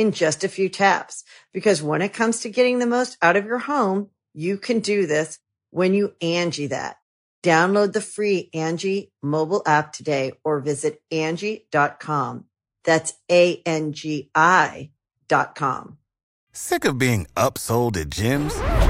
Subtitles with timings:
[0.00, 1.24] in just a few taps.
[1.52, 5.06] Because when it comes to getting the most out of your home, you can do
[5.06, 5.38] this
[5.70, 6.96] when you Angi that.
[7.42, 12.46] Download the free Angi mobile app today or visit Angi.com.
[12.82, 14.90] That's A-N-G-I
[15.28, 15.98] dot com.
[16.52, 18.89] Sick of being upsold at gyms?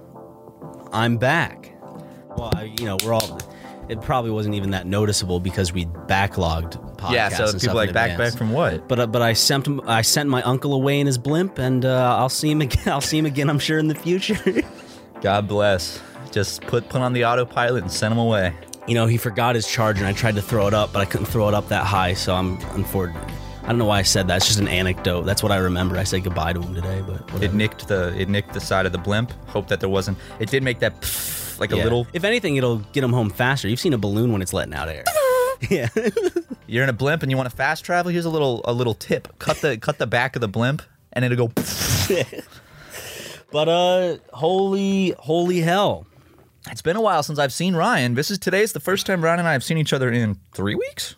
[0.91, 1.71] I'm back.
[2.37, 3.39] Well, I, you know, we're all.
[3.89, 7.11] It probably wasn't even that noticeable because we backlogged podcasts.
[7.11, 8.31] Yeah, so and people stuff like in back advance.
[8.31, 8.87] back from what?
[8.87, 9.81] But uh, but I sent him.
[9.85, 12.83] I sent my uncle away in his blimp, and uh, I'll see him again.
[12.87, 13.49] I'll see him again.
[13.49, 14.37] I'm sure in the future.
[15.21, 15.99] God bless.
[16.31, 18.53] Just put put on the autopilot and send him away.
[18.87, 21.05] you know, he forgot his charger, and I tried to throw it up, but I
[21.05, 22.13] couldn't throw it up that high.
[22.13, 23.27] So I'm unfortunate.
[23.71, 24.35] I don't know why I said that.
[24.35, 25.21] It's just an anecdote.
[25.21, 25.95] That's what I remember.
[25.95, 28.91] I said goodbye to him today, but It nicked the it nicked the side of
[28.91, 29.31] the blimp.
[29.47, 30.17] Hope that there wasn't.
[30.41, 32.05] It did make that pfft, like a little.
[32.11, 33.69] If anything, it'll get him home faster.
[33.69, 35.05] You've seen a balloon when it's letting out air.
[35.69, 35.87] yeah.
[36.67, 38.11] You're in a blimp and you want to fast travel.
[38.11, 39.39] Here's a little a little tip.
[39.39, 40.81] Cut the cut the back of the blimp
[41.13, 41.47] and it'll go.
[41.47, 42.43] pfft.
[43.53, 46.07] But uh, holy, holy hell!
[46.69, 48.15] It's been a while since I've seen Ryan.
[48.15, 50.75] This is today's the first time Ryan and I have seen each other in three
[50.75, 51.15] weeks.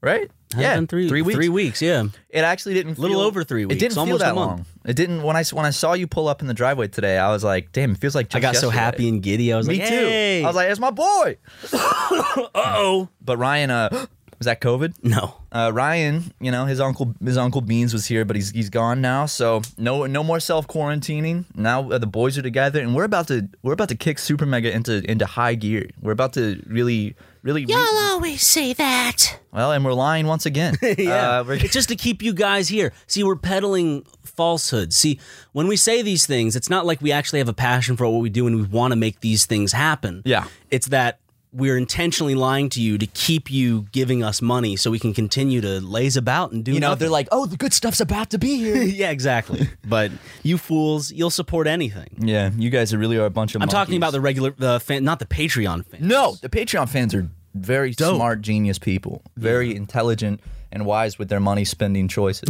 [0.00, 0.28] Right?
[0.52, 1.36] Has yeah, been three, three weeks.
[1.36, 2.04] Three weeks, yeah.
[2.28, 2.98] It actually didn't.
[2.98, 3.76] A Little feel- over three weeks.
[3.76, 4.66] It didn't feel almost a that long.
[4.84, 5.22] It didn't.
[5.22, 7.72] When I when I saw you pull up in the driveway today, I was like,
[7.72, 9.52] "Damn, it feels like." Just I got so happy and giddy.
[9.52, 10.04] I was Me like, me too.
[10.04, 11.36] "Hey!" I was like, "It's my boy."
[11.72, 14.06] "Uh oh." But Ryan, uh,
[14.42, 14.94] was that COVID?
[15.04, 15.36] No.
[15.52, 19.00] Uh, Ryan, you know his uncle, his uncle Beans was here, but he's he's gone
[19.00, 19.26] now.
[19.26, 21.44] So no no more self quarantining.
[21.54, 24.46] Now uh, the boys are together, and we're about to we're about to kick Super
[24.46, 25.90] Mega into into high gear.
[26.00, 27.64] We're about to really really.
[27.66, 27.74] re-
[28.12, 29.38] always say that.
[29.52, 30.74] well, and we're lying once again.
[30.82, 31.38] yeah.
[31.40, 32.92] Uh, we're- it's just to keep you guys here.
[33.06, 34.96] See, we're peddling falsehoods.
[34.96, 35.18] See,
[35.52, 38.20] when we say these things, it's not like we actually have a passion for what
[38.20, 40.22] we do and we want to make these things happen.
[40.24, 40.46] Yeah.
[40.70, 41.18] It's that
[41.52, 45.60] we're intentionally lying to you to keep you giving us money so we can continue
[45.60, 47.00] to laze about and do you know, nothing.
[47.00, 49.68] they're like, "Oh, the good stuff's about to be here." yeah, exactly.
[49.86, 50.10] but
[50.42, 52.08] you fools, you'll support anything.
[52.18, 53.62] yeah, you guys are really are a bunch of.
[53.62, 56.08] I'm talking about the regular, the fan, not the Patreon fan.
[56.08, 60.40] No, the Patreon fans are very smart, genius people, very intelligent
[60.70, 62.48] and wise with their money spending choices.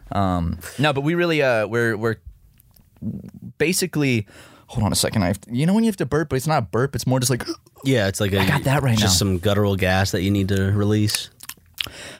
[0.12, 2.16] um, no, but we really uh, we're we're
[3.58, 4.26] basically.
[4.72, 5.22] Hold on a second.
[5.22, 6.94] I have to, you know when you have to burp, but it's not a burp.
[6.94, 7.46] It's more just like
[7.84, 9.18] Yeah, it's like a, I got that right just now.
[9.18, 11.28] some guttural gas that you need to release.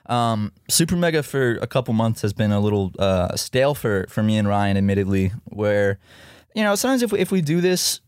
[0.06, 4.22] um, Super Mega for a couple months has been a little uh, stale for for
[4.22, 5.32] me and Ryan, admittedly.
[5.44, 5.98] Where
[6.54, 8.00] you know sometimes if we, if we do this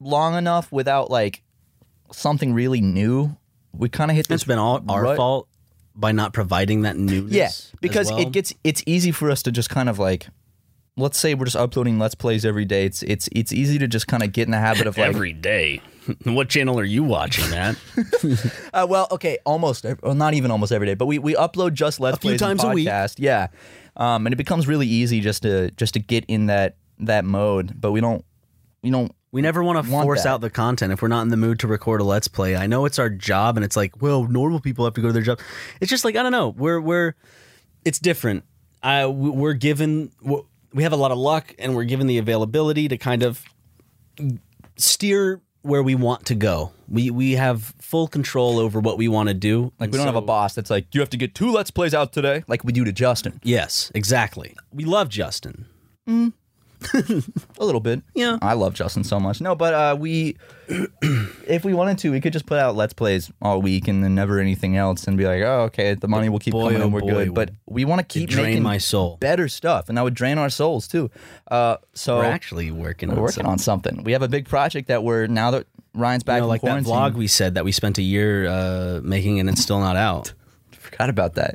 [0.00, 1.42] long enough without like
[2.12, 3.36] something really new,
[3.74, 4.36] we kind of hit this.
[4.40, 5.16] It's been all our rut.
[5.18, 5.48] fault
[5.94, 7.34] by not providing that newness.
[7.34, 7.50] Yeah,
[7.82, 8.20] because well.
[8.20, 10.28] it gets it's easy for us to just kind of like
[11.00, 12.84] let's say we're just uploading let's plays every day.
[12.84, 15.32] It's it's it's easy to just kind of get in the habit of like every
[15.32, 15.80] day.
[16.24, 17.76] what channel are you watching, Matt?
[18.74, 22.00] uh, well, okay, almost well, not even almost every day, but we we upload just
[22.00, 22.86] let's few plays and times a week.
[22.88, 23.14] podcast.
[23.18, 23.48] Yeah.
[23.96, 27.80] Um and it becomes really easy just to just to get in that that mode,
[27.80, 28.24] but we don't
[28.82, 30.28] you don't we never want to Want force that.
[30.30, 32.56] out the content if we're not in the mood to record a let's play.
[32.56, 35.12] I know it's our job, and it's like, well, normal people have to go to
[35.12, 35.38] their job.
[35.80, 36.48] It's just like I don't know.
[36.48, 37.14] We're we're
[37.84, 38.44] it's different.
[38.82, 42.18] I we- we're given w- we have a lot of luck, and we're given the
[42.18, 43.44] availability to kind of
[44.76, 46.72] steer where we want to go.
[46.88, 49.72] We we have full control over what we want to do.
[49.78, 51.94] like we don't have a boss that's like you have to get two let's plays
[51.94, 53.40] out today like we do to Justin.
[53.42, 54.56] Yes, exactly.
[54.72, 55.66] We love Justin.
[56.08, 56.32] Mm.
[57.58, 58.02] a little bit.
[58.14, 58.38] Yeah.
[58.42, 59.40] I love Justin so much.
[59.40, 60.36] No, but uh, we,
[60.68, 64.14] if we wanted to, we could just put out let's plays all week and then
[64.14, 66.84] never anything else, and be like, oh, okay, the money will keep Boy, coming oh
[66.84, 67.34] and we're boy, good.
[67.34, 69.16] But we want to keep drain making my soul.
[69.20, 71.10] better stuff, and that would drain our souls too.
[71.50, 73.50] Uh, so We're actually working we're on working something.
[73.50, 74.04] on something.
[74.04, 76.84] We have a big project that we're now that Ryan's back You know, from like
[76.84, 79.96] that vlog we said that we spent a year uh, making and it's still not
[79.96, 80.32] out.
[80.72, 81.54] forgot about that.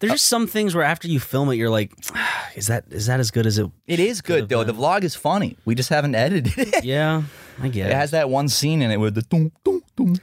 [0.00, 1.92] There's just some things where after you film it, you're like,
[2.56, 3.70] is that is that as good as it?
[3.86, 4.64] It is good though.
[4.64, 5.56] The vlog is funny.
[5.64, 6.84] We just haven't edited it.
[6.84, 7.22] Yeah,
[7.62, 7.90] I guess.
[7.90, 10.16] It has that one scene in it with the dum, dum, dum.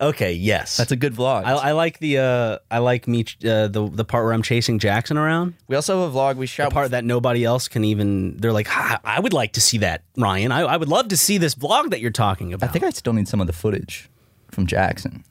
[0.00, 0.76] okay, yes.
[0.76, 1.44] That's a good vlog.
[1.44, 4.78] I, I like the uh, I like me uh, the the part where I'm chasing
[4.78, 5.54] Jackson around.
[5.68, 8.36] we also have a vlog we The shot part that nobody else can even.
[8.36, 10.52] They're like, "Ha, I would like to see that, Ryan.
[10.52, 12.68] I, I would love to see this vlog that you're talking about.
[12.68, 14.10] I think I still need some of the footage
[14.50, 15.24] from Jackson.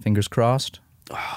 [0.00, 0.78] Fingers crossed.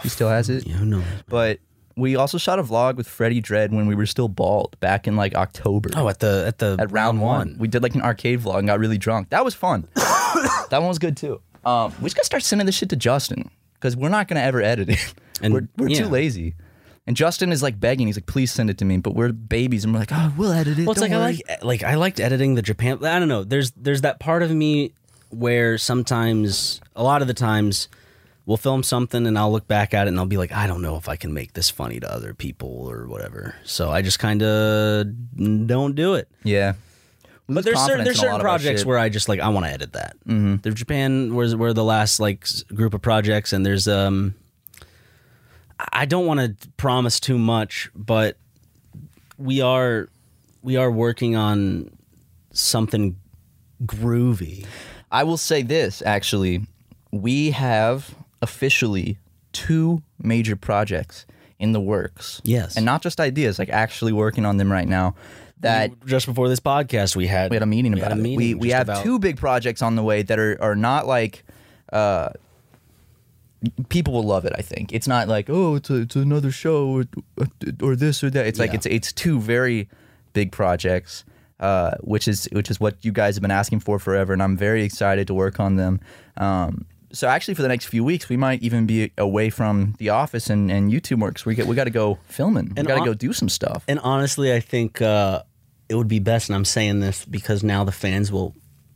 [0.01, 0.67] He still has it.
[0.67, 1.03] Yeah, who knows?
[1.27, 1.59] But
[1.95, 5.15] we also shot a vlog with Freddie Dredd when we were still bald back in
[5.15, 5.89] like October.
[5.95, 7.55] Oh, at the at the at round one.
[7.59, 9.29] We did like an arcade vlog and got really drunk.
[9.29, 9.87] That was fun.
[9.95, 11.41] that one was good too.
[11.65, 14.61] Um, we just gotta start sending this shit to Justin because we're not gonna ever
[14.61, 15.13] edit it.
[15.41, 15.99] And- we're we're yeah.
[15.99, 16.55] too lazy.
[17.05, 18.07] And Justin is like begging.
[18.07, 20.53] He's like, "Please send it to me." But we're babies, and we're like, "Oh, we'll
[20.53, 23.03] edit it." Well, it's like worry." I like like I liked editing the Japan.
[23.03, 23.43] I don't know.
[23.43, 24.93] There's there's that part of me
[25.29, 27.89] where sometimes, a lot of the times,
[28.45, 30.81] we'll film something and I'll look back at it and I'll be like, I don't
[30.81, 33.55] know if I can make this funny to other people or whatever.
[33.63, 35.07] So I just kind of
[35.67, 36.27] don't do it.
[36.43, 36.73] Yeah.
[37.47, 39.49] We But there's certain there's certain lot of our projects where I just like I
[39.49, 40.15] want to edit that.
[40.25, 40.57] Mm-hmm.
[40.57, 44.35] The Japan was were the last like group of projects, and there's um.
[45.91, 48.37] I don't want to promise too much, but
[49.37, 50.07] we are
[50.61, 51.89] we are working on
[52.53, 53.17] something
[53.85, 54.65] groovy.
[55.11, 56.61] I will say this actually,
[57.11, 59.17] we have officially
[59.53, 61.25] two major projects
[61.59, 62.41] in the works.
[62.43, 62.75] Yes.
[62.77, 65.15] and not just ideas, like actually working on them right now.
[65.61, 68.21] That just before this podcast, we had we had a meeting we about a it.
[68.21, 71.07] meeting we we have about- two big projects on the way that are are not
[71.07, 71.43] like.
[71.91, 72.29] Uh,
[73.87, 74.51] People will love it.
[74.57, 77.05] I think it's not like oh, it's a, it's another show or,
[77.81, 78.45] or this or that.
[78.45, 79.87] It's like it's it's two very
[80.33, 81.23] big projects,
[81.61, 84.57] uh, which is which is what you guys have been asking for forever, and I'm
[84.57, 86.01] very excited to work on them.
[86.35, 90.09] Um, so actually, for the next few weeks, we might even be away from the
[90.09, 91.45] office and, and YouTube works.
[91.45, 92.65] We get we got to go filming.
[92.65, 93.85] we And got to go do some stuff.
[93.87, 95.43] And honestly, I think uh,
[95.89, 98.55] it would be best, and I'm saying this because now the fans will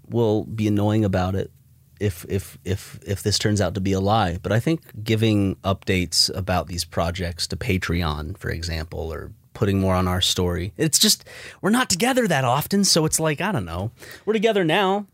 [0.09, 1.51] will be annoying about it
[1.99, 4.39] if if if if this turns out to be a lie.
[4.41, 9.95] But I think giving updates about these projects to Patreon, for example, or putting more
[9.95, 11.23] on our story, it's just
[11.61, 13.91] we're not together that often, so it's like I don't know.
[14.25, 15.05] We're together now.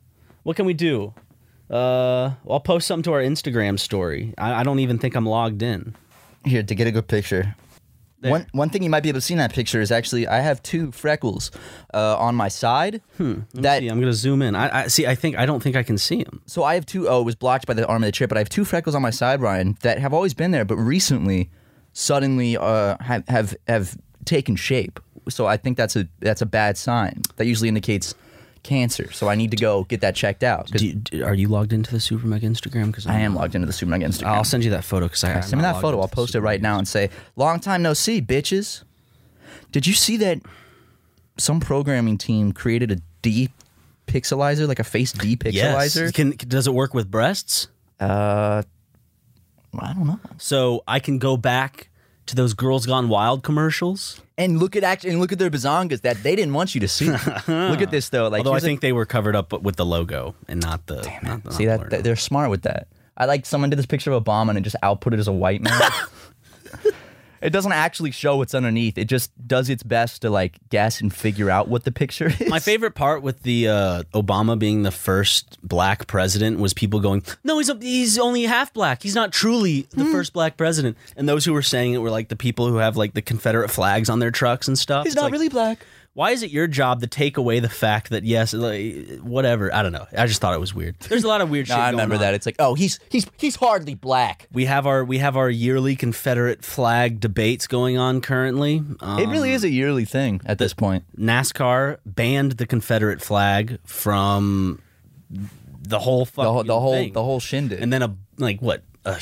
[0.43, 1.13] What can we do?
[1.73, 4.33] Uh, I'll post something to our Instagram story.
[4.37, 5.95] I, I don't even think I'm logged in.
[6.45, 7.55] Here to get a good picture.
[8.19, 8.31] There.
[8.31, 10.39] One one thing you might be able to see in that picture is actually I
[10.39, 11.51] have two freckles
[11.93, 13.01] uh, on my side.
[13.17, 13.23] Hmm.
[13.23, 14.55] Let me that see, I'm gonna zoom in.
[14.55, 15.07] I, I see.
[15.07, 16.41] I think I don't think I can see them.
[16.45, 18.37] so I have two oh it was blocked by the arm of the chair, but
[18.37, 21.49] I have two freckles on my side, Ryan, that have always been there, but recently,
[21.91, 24.99] suddenly uh, have have have taken shape.
[25.27, 27.23] So I think that's a that's a bad sign.
[27.37, 28.15] That usually indicates
[28.63, 29.11] cancer.
[29.11, 30.71] So I need to go get that checked out.
[30.71, 32.87] 'cause Do you, are you logged into the Super Mega Instagram?
[32.87, 34.27] Because I am logged into the Super Mega Instagram.
[34.27, 35.99] I'll send you that photo because I Send me that photo.
[36.01, 38.83] I'll post it right now and say, "Long time no see, bitches."
[39.71, 40.39] Did you see that?
[41.37, 42.97] Some programming team created a
[44.07, 45.25] depixelizer, like a face Yes.
[45.95, 46.13] depixelizer.
[46.13, 47.67] Can does it work with breasts?
[47.99, 48.61] Uh,
[49.79, 50.19] I don't know.
[50.37, 51.89] So I can go back
[52.27, 54.21] to those Girls Gone Wild commercials.
[54.37, 56.87] And look at act and look at their bazongas that they didn't want you to
[56.87, 57.09] see.
[57.47, 58.27] look at this though.
[58.29, 60.87] Like, Although I here's a- think they were covered up with the logo and not
[60.87, 61.01] the.
[61.21, 62.87] not the see not that, that they're smart with that.
[63.15, 65.31] I like someone did this picture of Obama and it just output it as a
[65.33, 65.79] white man.
[67.43, 68.97] it doesn't actually show what's underneath.
[68.97, 72.49] It just does its best to like guess and figure out what the picture is.
[72.49, 77.23] My favorite part with the uh, Obama being the first black president was people going,
[77.43, 79.03] "No, he's a, he's only half black.
[79.03, 80.11] He's not truly the Hmm.
[80.11, 82.97] first black president." And those who were saying it were like the people who have
[82.97, 85.03] like the Confederate flags on their trucks and stuff.
[85.05, 85.79] He's It's not like, really black.
[86.15, 89.73] Why is it your job to take away the fact that yes, like, whatever?
[89.73, 90.05] I don't know.
[90.15, 90.99] I just thought it was weird.
[90.99, 91.79] There's a lot of weird No, shit.
[91.81, 92.21] I going remember on.
[92.21, 92.33] that.
[92.35, 94.47] It's like, oh, he's he's he's hardly black.
[94.51, 98.83] We have our we have our yearly Confederate flag debates going on currently.
[98.99, 101.03] Um, It really is a yearly thing at this point.
[101.17, 104.81] NASCAR banned the Confederate flag from
[105.29, 107.13] the whole fucking The whole the whole thing.
[107.13, 107.81] the whole shindig.
[107.81, 109.19] and then a like what a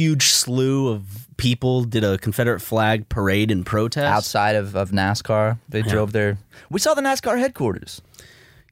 [0.00, 5.58] huge slew of people did a Confederate flag parade in protest outside of, of NASCAR,
[5.68, 6.38] they drove their.
[6.70, 8.00] We saw the NASCAR headquarters.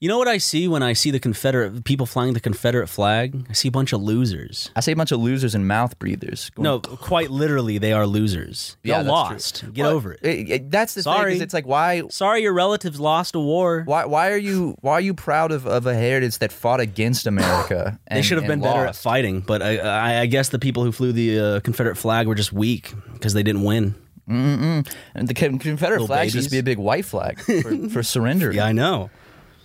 [0.01, 3.47] You know what I see when I see the Confederate people flying the Confederate flag?
[3.51, 4.71] I see a bunch of losers.
[4.77, 6.51] I see a bunch of losers and mouth breathers.
[6.51, 8.77] going, No, quite literally, they are losers.
[8.85, 9.61] Yeah, Y'all lost.
[9.61, 9.73] true.
[9.73, 10.71] Get Well, over it.
[10.71, 11.13] that's the thing.
[11.13, 11.35] Sorry.
[11.35, 13.83] Is it's like why Sorry, your relatives lost a war.
[13.87, 17.27] why why are you why are you proud of, of a heritage that fought against
[17.27, 17.99] America?
[18.11, 20.85] they should have been and better at fighting, but I, I, I guess the people
[20.85, 23.95] who flew the uh, Confederate flag were just weak because they didn't win.
[24.29, 24.85] And
[25.27, 28.53] the Confederate flag should just be a big white flag for, for surrender.
[28.53, 29.11] Yeah, I know.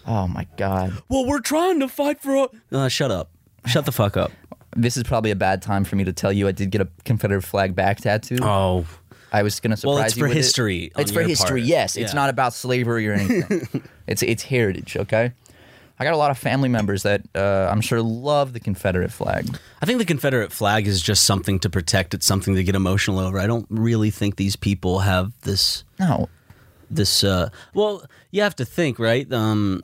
[0.05, 0.93] Oh my god.
[1.09, 2.49] Well, we're trying to fight for.
[2.71, 3.29] Uh, shut up.
[3.65, 4.31] Shut the fuck up.
[4.75, 6.87] This is probably a bad time for me to tell you I did get a
[7.05, 8.37] Confederate flag back tattoo.
[8.41, 8.85] Oh,
[9.31, 10.39] I was gonna surprise Well, it's you for with it.
[10.39, 11.61] history on It's for history.
[11.61, 11.67] part.
[11.67, 13.83] Yes, it's not about slavery or anything.
[14.07, 14.97] it's it's heritage.
[14.97, 15.31] Okay.
[15.99, 19.47] I got a lot of family members that uh, I'm sure love the Confederate flag.
[19.81, 22.15] I think the Confederate flag is just something to protect.
[22.15, 23.37] It's something to get emotional over.
[23.37, 26.29] I don't really think these people have this No,
[26.89, 29.83] this uh well you have to think right um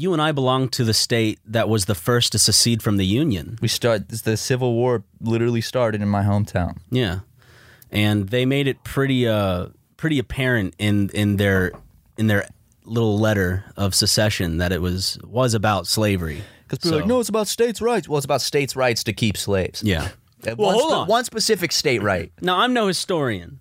[0.00, 3.06] you and i belong to the state that was the first to secede from the
[3.22, 4.08] union we start.
[4.08, 6.72] The Civil War literally started in my hometown.
[6.90, 7.20] yeah
[7.90, 11.72] and they made it pretty uh pretty apparent in in their
[12.16, 12.46] in their
[12.84, 17.20] little letter of secession that it was was about slavery Because people are like, no,
[17.20, 18.08] it's about states' rights.
[18.08, 19.82] Well, it's about states' rights to keep slaves.
[19.82, 20.08] yeah
[20.44, 21.06] Well, one, hold on.
[21.08, 22.30] one specific state right.
[22.40, 23.58] now i'm no historian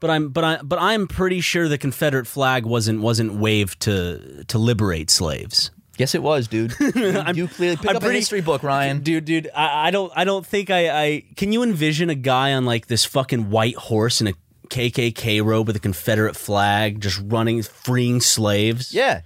[0.00, 4.44] but i'm but i but i'm pretty sure the confederate flag wasn't wasn't waved to
[4.48, 6.72] to liberate slaves Yes, it was, dude.
[6.78, 9.00] You, you clearly pick I'm up pretty- a history book, Ryan.
[9.00, 12.52] dude dude I, I don't i don't think I, I can you envision a guy
[12.52, 14.32] on like this fucking white horse in a
[14.68, 19.22] kkk robe with a confederate flag just running freeing slaves Yeah,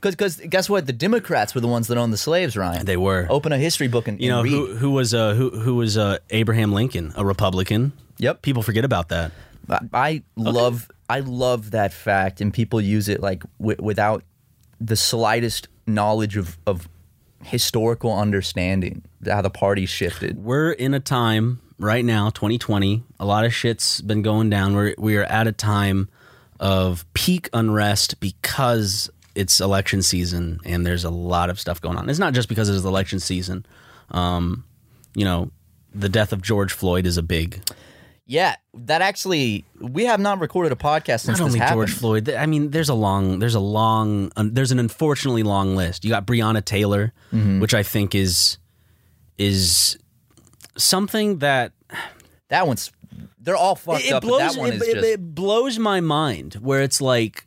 [0.00, 0.86] because guess what?
[0.86, 2.84] The Democrats were the ones that owned the slaves, Ryan.
[2.86, 5.50] they were Open a history book and, you know and who who was uh who
[5.50, 8.42] who was uh abraham lincoln a republican Yep.
[8.42, 9.32] people forget about that
[9.68, 14.24] I, I love I love that fact, and people use it like w- without
[14.80, 16.88] the slightest knowledge of of
[17.44, 20.42] historical understanding how the party shifted.
[20.44, 24.74] we're in a time right now 2020 a lot of shit's been going down.
[24.76, 26.08] We're we are at a time
[26.60, 32.08] of peak unrest because it's election season and there's a lot of stuff going on.
[32.08, 33.66] It's not just because it's election season.
[34.12, 34.64] Um
[35.16, 35.50] you know
[35.94, 37.60] the death of george floyd is a big
[38.24, 41.76] Yeah, that actually we have not recorded a podcast since not this only happened.
[41.78, 45.76] george floyd th- i mean there's a long there's a long there's an unfortunately long
[45.76, 47.60] list you got breonna taylor Mm-hmm.
[47.60, 48.56] which i think is
[49.38, 49.98] is
[50.78, 51.72] something that
[52.48, 52.90] That one's
[53.38, 54.22] they're all fucked it up.
[54.22, 57.46] blows but that one it, is it- just it blows my mind where it's like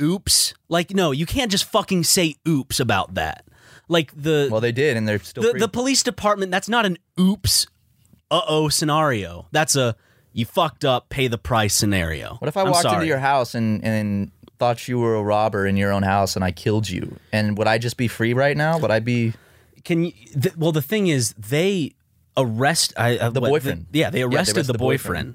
[0.00, 3.44] oops like no you can't just fucking say oops about that
[3.88, 5.60] like the well, they did, and they're still the, free.
[5.60, 7.66] the police department that's not an oops
[8.32, 9.94] uh-oh scenario that's a
[10.32, 12.94] you fucked up pay the price scenario What if I I'm walked sorry.
[12.96, 16.44] into your house and and thought you were a robber in your own house and
[16.44, 17.16] I killed you?
[17.32, 18.78] And would I just be free right now?
[18.78, 19.34] Would I be?
[19.84, 21.92] can you th- well the thing is they
[22.36, 23.86] arrest I, uh, The what, boyfriend.
[23.92, 25.34] yeah they they arrested arrested the the boyfriend,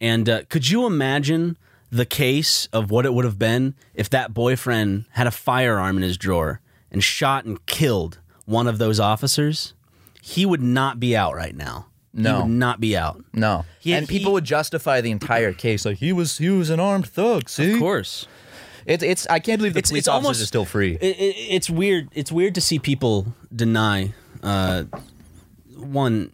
[0.00, 1.56] and uh, could you imagine
[1.90, 6.02] the case of what it would have been if that boyfriend had a firearm in
[6.02, 6.60] his drawer
[6.90, 9.74] and shot and killed one of those officers
[10.22, 12.42] he would not be out right now he No.
[12.42, 13.64] would not be out No.
[13.80, 17.06] He- and people would justify the entire case like he was he was an armed
[17.08, 17.48] thug.
[17.48, 18.26] See, of course
[18.86, 20.94] it's it's I can't believe the It's- police it's officers almost- are still free.
[21.00, 22.08] it, it, it's weird.
[22.14, 24.84] It's weird to see people deny uh,
[25.76, 26.32] one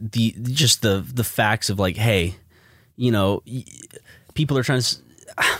[0.00, 2.36] the just the the facts of like, hey,
[2.96, 3.42] you know,
[4.34, 4.96] people are trying to.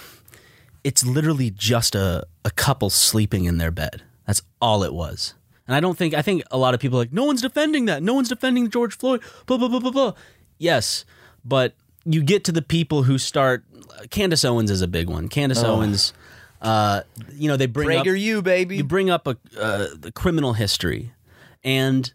[0.85, 4.03] It's literally just a a couple sleeping in their bed.
[4.27, 5.35] That's all it was.
[5.69, 7.85] And I don't think I think a lot of people are like no one's defending
[7.85, 8.03] that.
[8.03, 9.21] No one's defending George Floyd.
[9.47, 10.13] Blah blah blah blah blah.
[10.59, 11.05] Yes,
[11.45, 13.65] but you get to the people who start.
[14.11, 15.29] Candace Owens is a big one.
[15.29, 16.13] Candace Owens.
[16.61, 18.79] Uh, you know they bring up, you, baby.
[18.79, 21.13] you bring up a uh, the criminal history,
[21.63, 22.13] and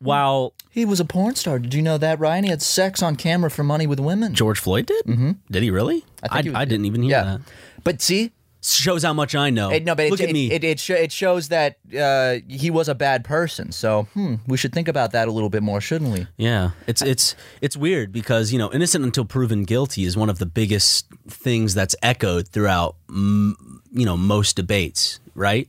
[0.00, 1.58] while he was a porn star.
[1.58, 2.44] Did you know that, Ryan?
[2.44, 4.34] He had sex on camera for money with women.
[4.34, 5.32] George Floyd did, mm-hmm.
[5.50, 6.04] did he really?
[6.22, 7.24] I think he was- I didn't even hear yeah.
[7.24, 7.40] that.
[7.84, 8.32] But see,
[8.66, 9.70] Shows how much I know.
[9.70, 10.50] it, no, but look it, at me.
[10.50, 13.72] It it, sho- it shows that uh, he was a bad person.
[13.72, 16.26] So hmm, we should think about that a little bit more, shouldn't we?
[16.38, 20.38] yeah, it's it's it's weird because you know innocent until proven guilty is one of
[20.38, 23.54] the biggest things that's echoed throughout you
[23.92, 25.68] know most debates, right?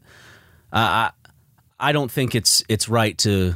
[0.71, 1.11] Uh, I
[1.77, 3.55] I don't think it's it's right to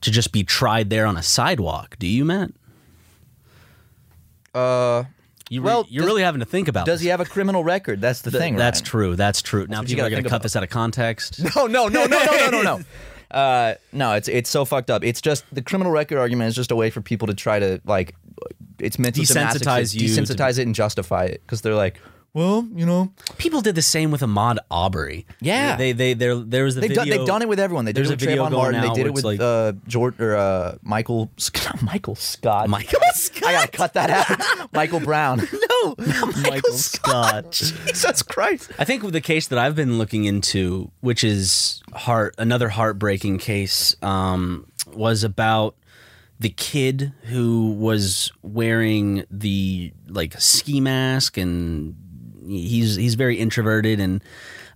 [0.00, 1.96] to just be tried there on a sidewalk.
[1.98, 2.52] Do you, Matt?
[4.54, 5.04] Uh,
[5.50, 6.86] You Well, you're does- really having to think about.
[6.86, 7.04] does this.
[7.04, 8.00] he have a criminal record?
[8.00, 8.56] That's the Th- thing.
[8.56, 8.84] That's Ryan.
[8.86, 9.16] true.
[9.16, 9.66] That's true.
[9.68, 10.42] Now what you people are going to cut about.
[10.44, 11.40] this out of context.
[11.56, 12.80] No, no, no, no, no, no, no, no.
[13.30, 15.04] Uh, no, it's it's so fucked up.
[15.04, 17.80] It's just the criminal record argument is just a way for people to try to
[17.84, 18.16] like,
[18.80, 22.00] it's meant to Desensitize desensitize you to- desensitize it, and justify it because they're like,
[22.32, 25.26] well, you know, People did the same with Ahmaud Arbery.
[25.40, 25.76] Yeah.
[25.76, 27.04] they they there there was a they've video.
[27.04, 27.84] done they've done it with everyone.
[27.86, 28.80] They did There's it a with video Trayvon Martin.
[28.82, 32.68] They did it with like- uh, George or uh, Michael Scott, Michael Scott.
[32.68, 33.44] Michael Scott.
[33.48, 34.72] I gotta cut that out.
[34.72, 35.38] Michael Brown.
[35.82, 35.94] no,
[36.42, 37.50] Michael, Scott.
[37.52, 38.70] Jesus Christ.
[38.78, 43.96] I think the case that I've been looking into, which is heart another heartbreaking case,
[44.02, 45.74] um, was about
[46.38, 51.94] the kid who was wearing the like ski mask and
[52.50, 54.22] he's he's very introverted and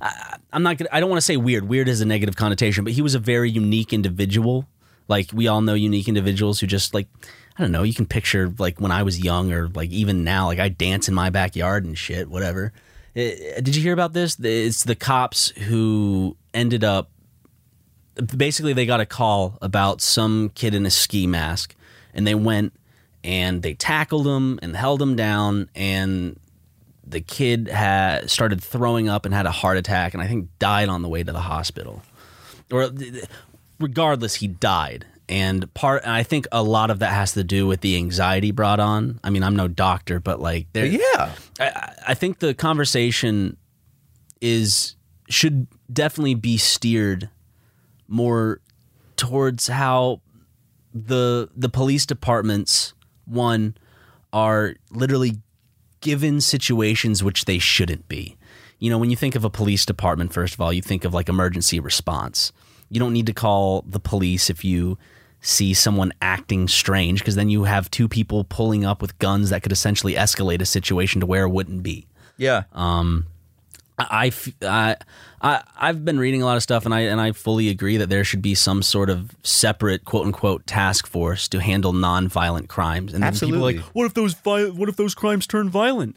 [0.01, 1.69] I, I'm not gonna I don't want to say weird.
[1.69, 4.67] Weird is a negative connotation, but he was a very unique individual.
[5.09, 7.09] Like we all know unique individuals who just like
[7.59, 7.83] I don't know.
[7.83, 11.09] You can picture like when I was young or like even now, like I dance
[11.09, 12.73] in my backyard and shit, whatever.
[13.15, 14.39] Eh, did you hear about this?
[14.41, 17.11] It's the cops who ended up
[18.37, 21.75] basically they got a call about some kid in a ski mask
[22.13, 22.73] and they went
[23.23, 26.39] and they tackled him and held him down and
[27.07, 30.89] the kid had started throwing up and had a heart attack and I think died
[30.89, 32.03] on the way to the hospital.
[32.71, 32.91] Or
[33.79, 35.07] regardless he died.
[35.29, 38.51] And part and I think a lot of that has to do with the anxiety
[38.51, 39.21] brought on.
[39.25, 41.33] I mean, I'm no doctor, but like there Yeah.
[41.59, 43.57] I, I think the conversation
[44.41, 44.97] is
[45.29, 47.31] should definitely be steered
[48.07, 48.61] more
[49.17, 50.21] towards how
[50.93, 52.93] the the police departments
[53.25, 53.77] one
[54.33, 55.39] are literally
[56.05, 58.37] given situations which they shouldn't be.
[58.79, 61.15] You know, when you think of a police department, first of all, you think of
[61.15, 62.53] like emergency response.
[62.91, 64.99] You don't need to call the police if you
[65.41, 69.63] see someone acting strange because then you have two people pulling up with guns that
[69.63, 72.07] could essentially escalate a situation to where it wouldn't be.
[72.37, 72.65] Yeah.
[72.73, 73.27] Um,
[73.99, 74.33] I,
[74.63, 74.97] I,
[75.41, 78.09] I, I've been reading a lot of stuff, and I and I fully agree that
[78.09, 83.15] there should be some sort of separate quote unquote task force to handle nonviolent crimes.
[83.15, 86.17] And then people are like, what if those vi- what if those crimes turn violent?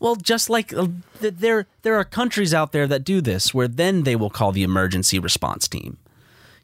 [0.00, 0.86] Well, just like uh,
[1.20, 4.52] th- there there are countries out there that do this, where then they will call
[4.52, 5.98] the emergency response team.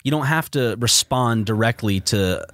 [0.02, 2.46] You don't have to respond directly to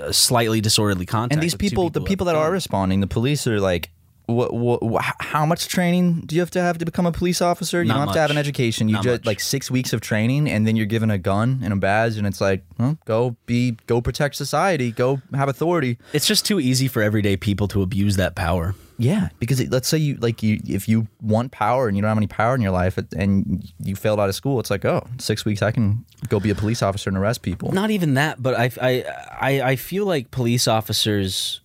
[0.00, 1.32] uh, slightly disorderly contact.
[1.34, 3.90] and these two people, the people that are responding, the police are like,
[4.30, 7.40] what, what, wh- how much training do you have to have to become a police
[7.42, 7.82] officer?
[7.82, 8.88] You Not don't have to have an education.
[8.88, 9.26] You Not just much.
[9.26, 12.26] like six weeks of training, and then you're given a gun and a badge, and
[12.26, 15.98] it's like, well, go be, go protect society, go have authority.
[16.12, 18.74] It's just too easy for everyday people to abuse that power.
[18.98, 22.10] Yeah, because it, let's say you like you if you want power and you don't
[22.10, 25.06] have any power in your life, and you failed out of school, it's like, oh,
[25.18, 27.72] six weeks I can go be a police officer and arrest people.
[27.72, 29.04] Not even that, but I, I,
[29.40, 31.62] I, I feel like police officers,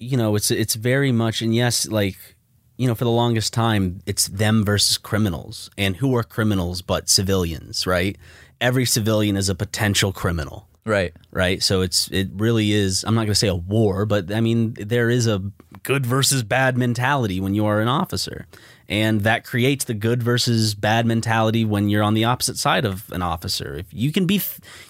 [0.00, 2.16] you know, it's it's very much, and yes, like,
[2.76, 7.08] you know, for the longest time, it's them versus criminals, and who are criminals but
[7.08, 8.16] civilians, right?
[8.60, 11.12] Every civilian is a potential criminal, Right.
[11.30, 11.62] right?
[11.62, 13.04] So it's it really is.
[13.04, 15.42] I'm not going to say a war, but I mean there is a
[15.82, 18.46] good versus bad mentality when you are an officer,
[18.88, 23.10] and that creates the good versus bad mentality when you're on the opposite side of
[23.12, 23.76] an officer.
[23.76, 24.40] If you can be,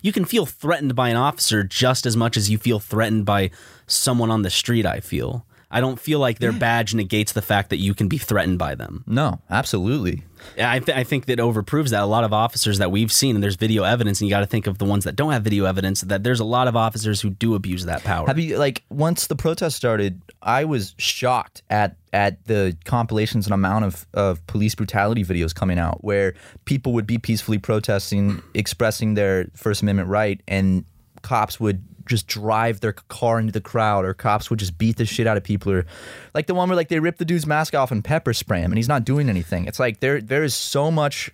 [0.03, 3.51] you can feel threatened by an officer just as much as you feel threatened by
[3.91, 4.87] someone on the street.
[4.87, 5.47] I feel.
[5.73, 8.75] I don't feel like their badge negates the fact that you can be threatened by
[8.75, 9.05] them.
[9.07, 10.25] No, absolutely.
[10.59, 12.03] I, th- I think that overproves that.
[12.03, 14.47] A lot of officers that we've seen, and there's video evidence, and you got to
[14.47, 17.21] think of the ones that don't have video evidence, that there's a lot of officers
[17.21, 18.27] who do abuse that power.
[18.27, 20.21] Have you like once the protest started?
[20.43, 25.79] I was shocked at at the compilations and amount of, of police brutality videos coming
[25.79, 30.85] out where people would be peacefully protesting, expressing their First Amendment right, and
[31.23, 35.05] cops would just drive their car into the crowd, or cops would just beat the
[35.05, 35.87] shit out of people, or
[36.35, 38.73] like the one where like they rip the dude's mask off and pepper spray him,
[38.73, 39.67] and he's not doing anything.
[39.67, 41.31] It's like there there is so much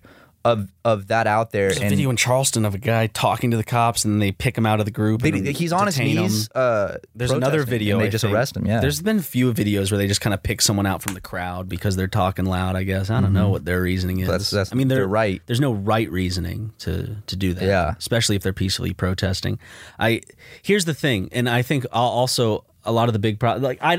[0.53, 3.51] of of that out there, There's a and video in Charleston of a guy talking
[3.51, 5.23] to the cops, and they pick him out of the group.
[5.23, 6.49] they, and he's on his knees.
[6.55, 7.97] Uh, There's another video.
[7.97, 8.35] and they I just think.
[8.35, 8.67] arrest him.
[8.67, 11.15] Yeah, There's been a few videos where they just kind of pick someone out from
[11.15, 12.77] the crowd because they're talking loud.
[12.77, 14.25] I guess I don't know what their reasoning is.
[14.25, 14.31] Mm-hmm.
[14.33, 15.43] That's- that's I mean, they're, their right.
[15.47, 17.65] There's no right reasoning to to do that.
[17.65, 17.95] Yeah.
[17.99, 19.59] especially if they're peacefully protesting.
[19.99, 20.21] I
[20.63, 23.65] here's the thing, and I think al- also a lot of the big problems.
[23.65, 23.99] Like I.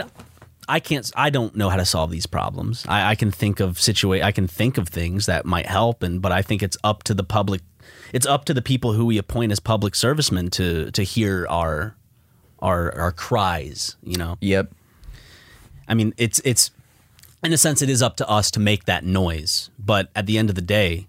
[0.68, 1.10] I can't.
[1.16, 2.86] I don't know how to solve these problems.
[2.88, 6.22] I, I can think of situa- I can think of things that might help, and
[6.22, 7.62] but I think it's up to the public.
[8.12, 11.96] It's up to the people who we appoint as public servicemen to to hear our
[12.60, 13.96] our our cries.
[14.04, 14.38] You know.
[14.42, 14.72] Yep.
[15.88, 16.72] I mean, it's it's
[17.44, 20.38] in a sense it is up to us to make that noise, but at the
[20.38, 21.08] end of the day,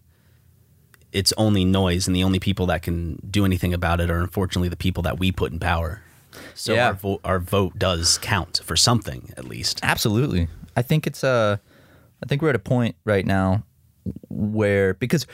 [1.13, 4.69] it's only noise, and the only people that can do anything about it are unfortunately
[4.69, 6.03] the people that we put in power.
[6.55, 6.89] So Yeah.
[6.89, 9.81] our vote our vote does count for something at least.
[9.83, 10.49] Absolutely.
[10.77, 11.57] I think it's uh
[12.23, 13.65] I think we're at a point right now
[14.29, 15.27] where because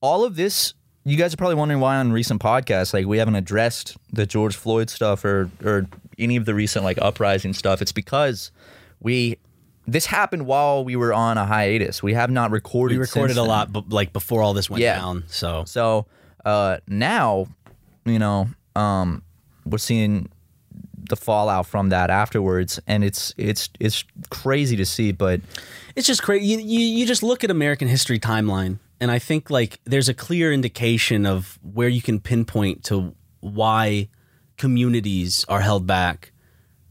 [0.00, 3.36] all of this you guys are probably wondering why on recent podcasts like we haven't
[3.36, 5.86] addressed the George Floyd stuff or or
[6.18, 7.80] any of the recent like uprising stuff.
[7.82, 8.50] It's because
[9.00, 9.38] we
[9.86, 12.02] this happened while we were on a hiatus.
[12.02, 12.94] We have not recorded.
[12.94, 13.48] We recorded a then.
[13.48, 14.96] lot, but like before all this went Yeah.
[14.96, 15.22] down.
[15.28, 16.06] So So
[16.44, 17.46] uh, now,
[18.04, 19.22] you know, um,
[19.64, 20.28] we're seeing
[21.08, 25.12] the fallout from that afterwards, and it's it's it's crazy to see.
[25.12, 25.40] But
[25.94, 26.46] it's just crazy.
[26.46, 30.14] You, you you just look at American history timeline, and I think like there's a
[30.14, 34.08] clear indication of where you can pinpoint to why
[34.56, 36.32] communities are held back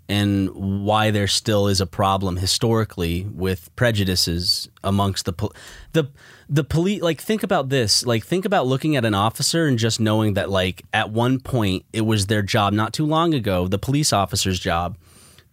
[0.08, 5.54] and why there still is a problem historically with prejudices amongst the pol-
[5.94, 6.10] the
[6.48, 10.00] the police like think about this like think about looking at an officer and just
[10.00, 13.80] knowing that like at one point it was their job not too long ago the
[13.80, 14.96] police officer's job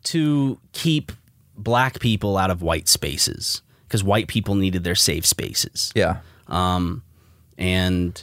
[0.04, 1.12] to keep
[1.56, 5.92] black people out of white spaces because white people needed their safe spaces.
[5.94, 7.02] Yeah, Um
[7.58, 8.22] and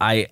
[0.00, 0.28] I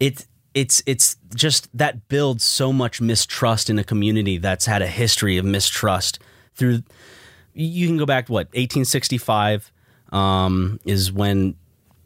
[0.00, 4.86] it it's it's just that builds so much mistrust in a community that's had a
[4.86, 6.18] history of mistrust
[6.54, 6.82] through
[7.52, 9.70] you can go back to what 1865
[10.12, 11.54] um, is when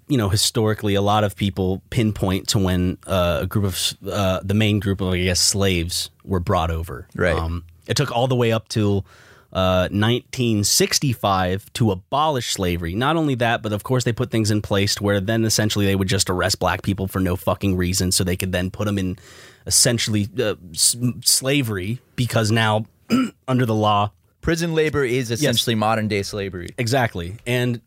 [0.09, 4.41] you know historically a lot of people pinpoint to when uh, a group of uh,
[4.43, 7.37] the main group of I guess slaves were brought over Right.
[7.37, 9.07] um, it took all the way up till
[9.53, 12.95] uh, 1965 to abolish slavery.
[12.95, 15.87] Not only that, but of course they put things in place to where then essentially
[15.87, 18.87] they would just arrest black people for no fucking reason, so they could then put
[18.87, 19.19] them in
[19.67, 22.87] essentially uh, s- slavery because now
[23.49, 24.11] under the law
[24.41, 26.69] prison labor is essentially modern day slavery.
[26.79, 27.37] Exactly.
[27.47, 27.81] And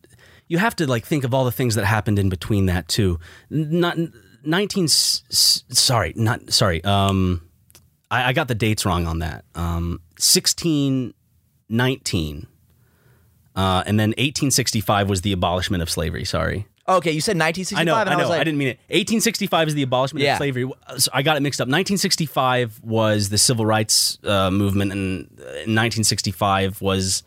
[0.47, 3.19] you have to like think of all the things that happened in between that too.
[3.49, 3.97] Not
[4.45, 6.83] 19 s- s- sorry, not sorry.
[6.83, 7.41] Um
[8.11, 9.45] I, I got the dates wrong on that.
[9.55, 9.99] Um
[11.77, 12.47] 1619
[13.55, 16.25] uh, and then 1865 was the abolishment of slavery.
[16.25, 17.79] Sorry, Okay, you said 1965.
[17.79, 18.77] I know, and I know, was like, I didn't mean it.
[18.89, 20.33] 1865 is the abolishment Yeah.
[20.33, 20.69] of slavery.
[20.97, 21.67] So I got it mixed up.
[21.67, 27.23] 1965 was the civil rights uh, movement, and uh, 1965 was,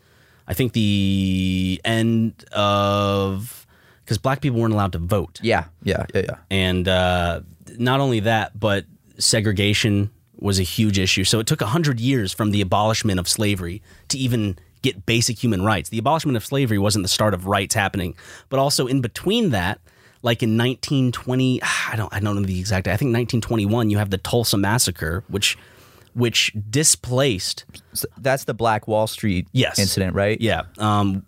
[0.47, 3.65] I think, the end of
[4.03, 6.35] because black people weren't allowed to vote, Yeah, yeah, yeah, yeah.
[6.51, 7.41] and uh,
[7.79, 8.85] not only that, but
[9.17, 11.23] segregation was a huge issue.
[11.23, 15.63] So it took hundred years from the abolishment of slavery to even get basic human
[15.63, 15.89] rights.
[15.89, 18.15] The abolishment of slavery wasn't the start of rights happening,
[18.49, 19.79] but also in between that,
[20.21, 22.87] like in 1920, I don't, I don't know the exact.
[22.87, 25.57] I think 1921, you have the Tulsa massacre, which,
[26.13, 27.65] which displaced
[28.17, 29.79] that's the Black Wall Street Yes.
[29.79, 30.39] incident, right?
[30.41, 30.63] yeah.
[30.77, 31.25] Um,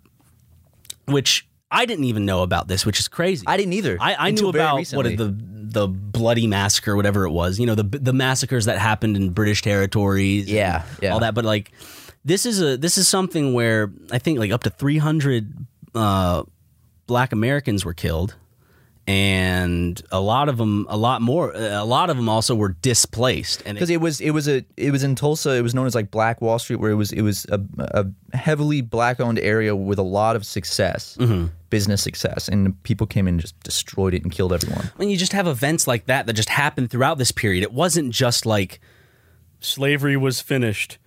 [1.06, 3.44] which I didn't even know about this, which is crazy.
[3.46, 3.96] I didn't either.
[4.00, 5.16] I, I knew about recently.
[5.16, 5.36] what the
[5.70, 7.58] the bloody massacre, whatever it was.
[7.58, 10.50] You know, the the massacres that happened in British territories.
[10.50, 11.12] Yeah, yeah.
[11.12, 11.34] all that.
[11.34, 11.72] But like,
[12.24, 15.52] this is a this is something where I think like up to three hundred
[15.94, 16.42] uh,
[17.06, 18.34] Black Americans were killed,
[19.06, 23.60] and a lot of them, a lot more, a lot of them also were displaced.
[23.66, 25.50] And it, because it was it was a it was in Tulsa.
[25.56, 28.06] It was known as like Black Wall Street, where it was it was a, a
[28.36, 31.46] heavily black owned area with a lot of success, Mm-hmm.
[31.70, 34.90] business success, and people came in and just destroyed it and killed everyone.
[34.96, 38.10] when you just have events like that that just happened throughout this period, it wasn't
[38.12, 38.80] just like
[39.60, 40.98] slavery was finished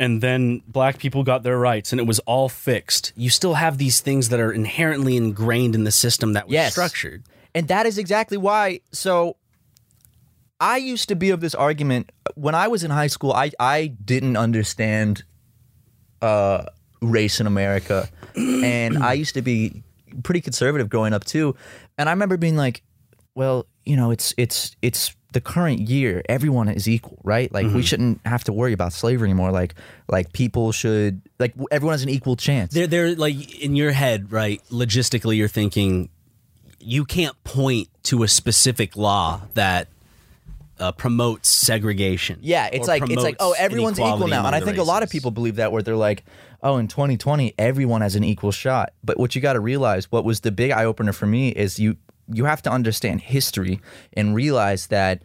[0.00, 3.12] and then black people got their rights and it was all fixed.
[3.16, 6.72] You still have these things that are inherently ingrained in the system that was Yes.
[6.72, 7.24] structured.
[7.58, 8.82] And that is exactly why.
[8.92, 9.36] So
[10.60, 13.32] I used to be of this argument when I was in high school.
[13.32, 15.24] I I didn't understand
[16.22, 16.66] uh,
[17.02, 19.82] race in America, and I used to be
[20.22, 21.56] pretty conservative growing up too.
[21.98, 22.84] And I remember being like,
[23.34, 26.22] "Well, you know, it's it's it's the current year.
[26.28, 27.52] Everyone is equal, right?
[27.52, 29.50] Like we shouldn't have to worry about slavery anymore.
[29.50, 29.74] Like
[30.08, 34.30] like people should like everyone has an equal chance." They're they're like in your head,
[34.30, 34.62] right?
[34.70, 36.08] Logistically, you're thinking
[36.80, 39.88] you can't point to a specific law that
[40.78, 42.38] uh, promotes segregation.
[42.40, 45.10] Yeah, it's like it's like oh everyone's equal now, and I think a lot of
[45.10, 46.24] people believe that where they're like,
[46.62, 48.92] oh, in 2020 everyone has an equal shot.
[49.02, 51.78] But what you got to realize, what was the big eye opener for me is
[51.80, 51.96] you
[52.32, 53.80] you have to understand history
[54.12, 55.22] and realize that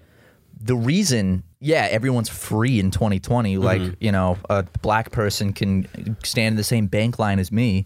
[0.59, 3.93] the reason yeah everyone's free in 2020 like Mm-hmm.
[3.99, 7.85] you know a black person can stand in the same bank line as me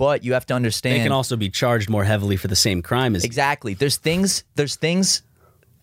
[0.00, 2.80] but you have to understand They can also be charged more heavily for the same
[2.80, 3.74] crime as Exactly.
[3.74, 5.20] There's things there's things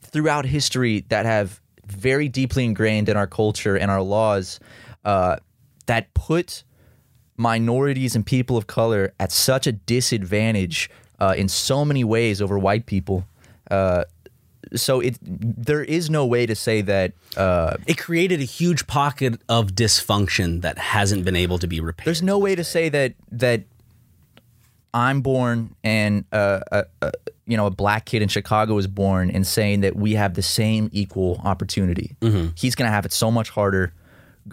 [0.02, 4.60] throughout history that have very deeply ingrained in our culture and our laws
[5.06, 5.36] uh,
[5.86, 6.64] that put
[7.38, 12.58] minorities and people of color at such a disadvantage uh, in so many ways over
[12.58, 13.24] white people.
[13.70, 14.04] Uh,
[14.76, 19.40] so it there is no way to say that uh, it created a huge pocket
[19.48, 22.08] of dysfunction that hasn't been able to be repaired.
[22.08, 23.62] there's no way to say that that
[24.94, 27.12] I'm born and uh, a, a
[27.46, 30.42] you know a black kid in Chicago is born and saying that we have the
[30.42, 32.16] same equal opportunity.
[32.56, 33.94] He's gonna have it so much harder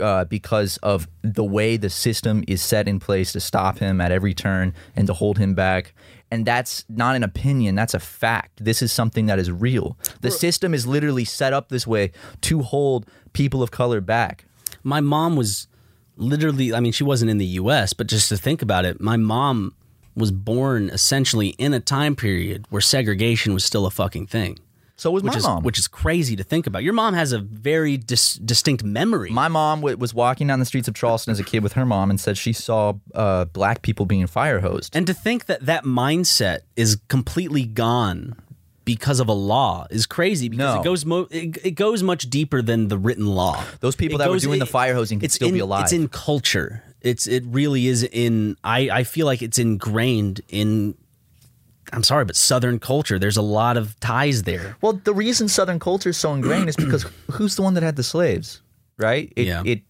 [0.00, 4.10] uh, because of the way the system is set in place to stop him at
[4.12, 5.94] every turn and to hold him back.
[6.30, 8.64] And that's not an opinion, that's a fact.
[8.64, 9.96] This is something that is real.
[10.20, 12.10] The system is literally set up this way
[12.42, 14.44] to hold people of color back.
[14.82, 15.68] my mom was
[16.16, 19.16] literally i mean she wasn't in the us but just to think about it my
[19.16, 19.74] mom
[20.16, 24.58] was born essentially in a time period where segregation was still a fucking thing
[24.96, 25.62] So was which my is mom.
[25.64, 29.48] which is crazy to think about your mom has a very dis- distinct memory my
[29.48, 32.10] mom w- was walking down the streets of Charleston as a kid with her mom
[32.10, 34.94] and said she saw uh, black people being fire hosed.
[34.96, 38.36] and to think that that mindset is completely gone
[38.84, 40.80] because of a law is crazy because No.
[40.80, 44.18] it goes mo- it, it goes much deeper than the written law Those people It
[44.18, 45.84] that were goes- doing the it- fire hosing can it's still in, be alive.
[45.84, 46.82] It's in culture.
[47.04, 48.56] It's it really is in.
[48.64, 50.96] I I feel like it's ingrained in.
[51.92, 53.18] I'm sorry, but Southern culture.
[53.18, 54.76] There's a lot of ties there.
[54.80, 57.96] Well, the reason Southern culture is so ingrained is because who's the one that had
[57.96, 58.62] the slaves,
[58.96, 59.30] right?
[59.36, 59.62] It, Yeah.
[59.64, 59.82] It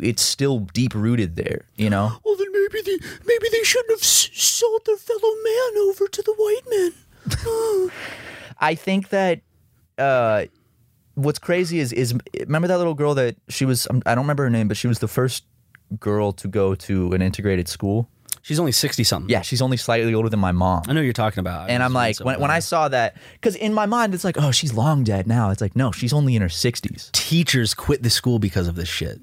[0.00, 2.12] it's still deep rooted there, you know.
[2.24, 6.34] Well, then maybe they maybe they shouldn't have sold their fellow man over to the
[6.34, 7.90] white men.
[8.60, 9.40] I think that
[9.96, 10.46] uh,
[11.14, 12.14] what's crazy is is
[12.46, 14.88] remember that little girl that she was um, I don't remember her name, but she
[14.88, 15.44] was the first
[16.00, 18.08] girl to go to an integrated school.
[18.42, 19.28] She's only sixty something.
[19.28, 20.84] Yeah, she's only slightly older than my mom.
[20.88, 21.68] I know you're talking about.
[21.68, 24.50] And I'm like, when, when I saw that, because in my mind it's like, oh,
[24.52, 25.50] she's long dead now.
[25.50, 27.12] It's like, no, she's only in her 60s.
[27.12, 29.20] teachers quit the school because of this shit.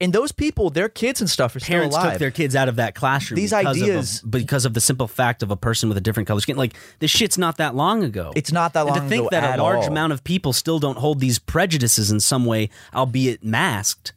[0.00, 2.14] And those people, their kids and stuff are Parents still alive.
[2.14, 3.36] took their kids out of that classroom.
[3.36, 6.00] These because of a- ideas- because of the simple fact of a person with a
[6.00, 6.56] different color skin.
[6.56, 8.32] Like this shit's not that long ago.
[8.34, 9.88] It's not that And long to think ago that at a large all.
[9.92, 14.12] amount of people still don't hold these prejudices in some way, albeit masked,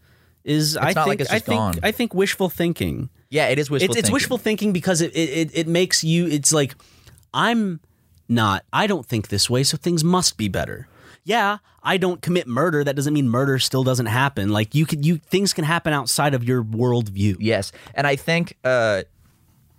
[0.47, 1.75] is I not think like it's I think gone.
[1.83, 3.09] I think wishful thinking.
[3.29, 6.25] yeah, it is wishful it's, it's wishful thinking because it, it it it makes you.
[6.27, 6.75] It's like
[7.33, 7.81] I'm
[8.29, 8.63] not.
[8.71, 10.87] I don't think this way, so things must be better.
[11.23, 12.85] Yeah, I don't commit murder.
[12.85, 14.49] That doesn't mean murder still doesn't happen.
[14.49, 17.35] Like you could, you things can happen outside of your worldview.
[17.39, 19.03] Yes, and I think uh,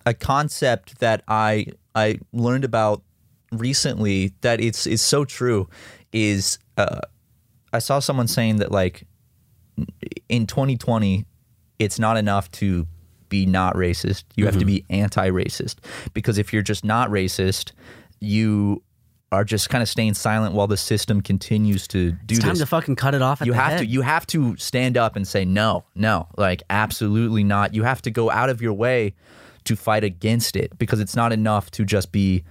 [0.05, 3.03] a concept that I I learned about
[3.51, 5.69] recently that it's is so true
[6.13, 7.01] is uh,
[7.73, 9.07] I saw someone saying that like
[10.29, 11.25] in 2020
[11.79, 12.87] it's not enough to
[13.29, 14.25] be not racist.
[14.37, 14.67] You have to mm-hmm.
[14.67, 15.77] be anti-racist
[16.15, 17.73] because if you're just not racist,
[18.21, 18.83] you
[19.31, 22.61] are just kind of staying silent while the system continues to do It's time this
[22.61, 23.43] to fucking cut it off.
[23.43, 23.79] At you the have head.
[23.81, 28.01] to you have to stand up and say no no like absolutely not you have
[28.03, 29.15] to go out of your way
[29.65, 32.43] to fight against it because it's not enough to just be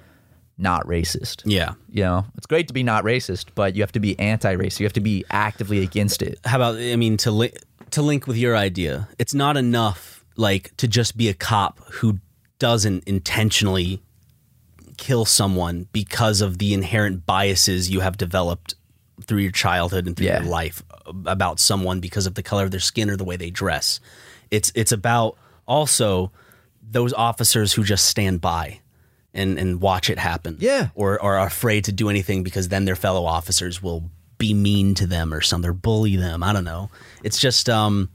[0.58, 1.74] not racist Yeah.
[1.90, 4.86] you know it's great to be not racist but you have to be anti-racist you
[4.86, 7.54] have to be actively against it How about I mean to li-
[7.92, 9.08] to link with your idea?
[9.20, 12.20] It's not enough like to just be a cop who
[12.60, 14.02] doesn't intentionally
[14.98, 18.74] kill someone because of the inherent biases you have developed
[19.22, 20.42] through your childhood and through Yeah.
[20.42, 20.84] your life
[21.26, 24.00] about someone because of the color of their skin or the way they dress.
[24.52, 26.32] It's it's about also
[26.82, 28.80] those officers who just stand by
[29.38, 30.58] and and watch it happen.
[30.60, 30.90] Yeah.
[30.96, 34.94] Or, or are afraid to do anything because then their fellow officers will be mean
[34.96, 36.44] to them or something or bully them.
[36.44, 36.90] I don't know.
[37.24, 38.10] It's just um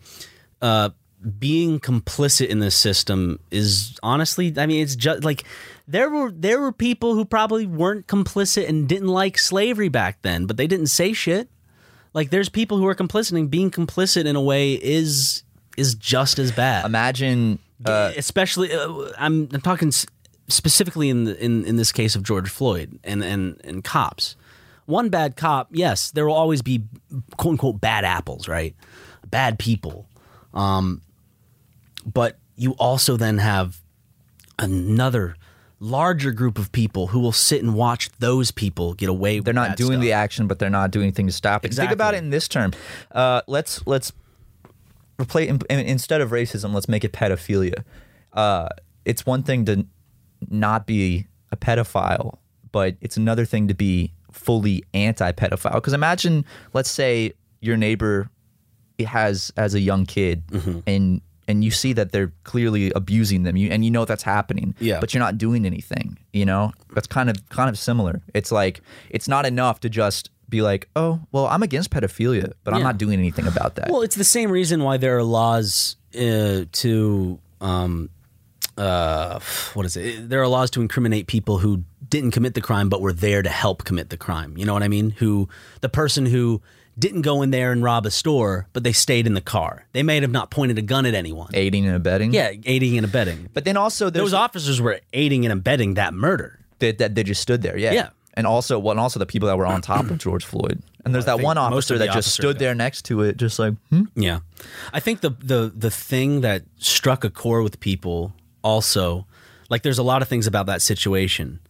[0.61, 0.90] uh
[1.38, 5.44] being complicit in this system is honestly I mean it's just like
[5.87, 10.46] there were there were people who probably weren't complicit and didn't like slavery back then,
[10.46, 11.48] but they didn't say shit.
[12.14, 15.44] Like there's people who are complicit and being complicit in a way is
[15.76, 19.90] is just as bad imagine uh, especially uh, I'm, I'm talking
[20.48, 24.37] specifically in the, in in this case of George Floyd and and and cops.
[24.87, 26.85] One bad cop, yes, there will always be
[27.37, 28.74] quote unquote bad apples, right?
[29.26, 30.09] Bad people.
[30.52, 31.02] Um,
[32.05, 33.81] but you also then have
[34.59, 35.37] another
[35.81, 39.76] larger group of people who will sit and watch those people get away they're not
[39.76, 40.00] doing stuff.
[40.00, 42.46] the action but they're not doing anything to stop it think about it in this
[42.46, 42.70] term
[43.11, 44.12] uh, let's let's
[45.18, 47.83] replace instead of racism let's make it pedophilia
[48.33, 48.68] uh,
[49.05, 49.85] it's one thing to
[50.50, 52.38] not be a pedophile
[52.72, 55.74] but it's another thing to be fully anti-pedophile.
[55.74, 58.31] Because imagine let's say your neighbor
[59.07, 60.78] has as a young kid Mm-hmm.
[60.87, 64.74] and and you see that they're clearly abusing them you, and you know that's happening
[64.78, 65.00] Yeah.
[65.00, 66.72] but you're not doing anything you know?
[66.94, 68.22] That's kind of kind of similar.
[68.33, 72.74] It's like it's not enough to just be like oh well i'm against pedophilia but
[72.74, 73.90] i'm not doing anything about that.
[73.90, 78.09] Well, it's the same reason why there are laws uh, to um,
[78.78, 79.40] uh,
[79.74, 80.28] what is it?
[80.28, 83.48] There are laws to incriminate people who didn't commit the crime but were there to
[83.48, 84.56] help commit the crime.
[84.56, 85.11] You know what I mean?
[85.11, 85.48] Who
[85.80, 86.61] the person who
[86.98, 89.87] didn't go in there and rob a store, but they stayed in the car.
[89.92, 91.48] They may have not pointed a gun at anyone.
[91.54, 93.48] aiding and abetting Yeah, aiding and abetting.
[93.54, 96.58] but then also Those officers were aiding and abetting that murder.
[96.80, 98.08] that, that they just stood there yeah Yeah.
[98.35, 100.82] and also well, and also the people that were on top of George Floyd.
[101.04, 103.58] And there's I that one officer of that just stood there next to it, just
[103.58, 104.04] like, hmm?
[104.14, 104.40] Yeah.
[104.92, 108.32] I think the the the thing that struck a core with people
[108.62, 109.27] also
[109.68, 111.61] like there's a lot of things about that situation.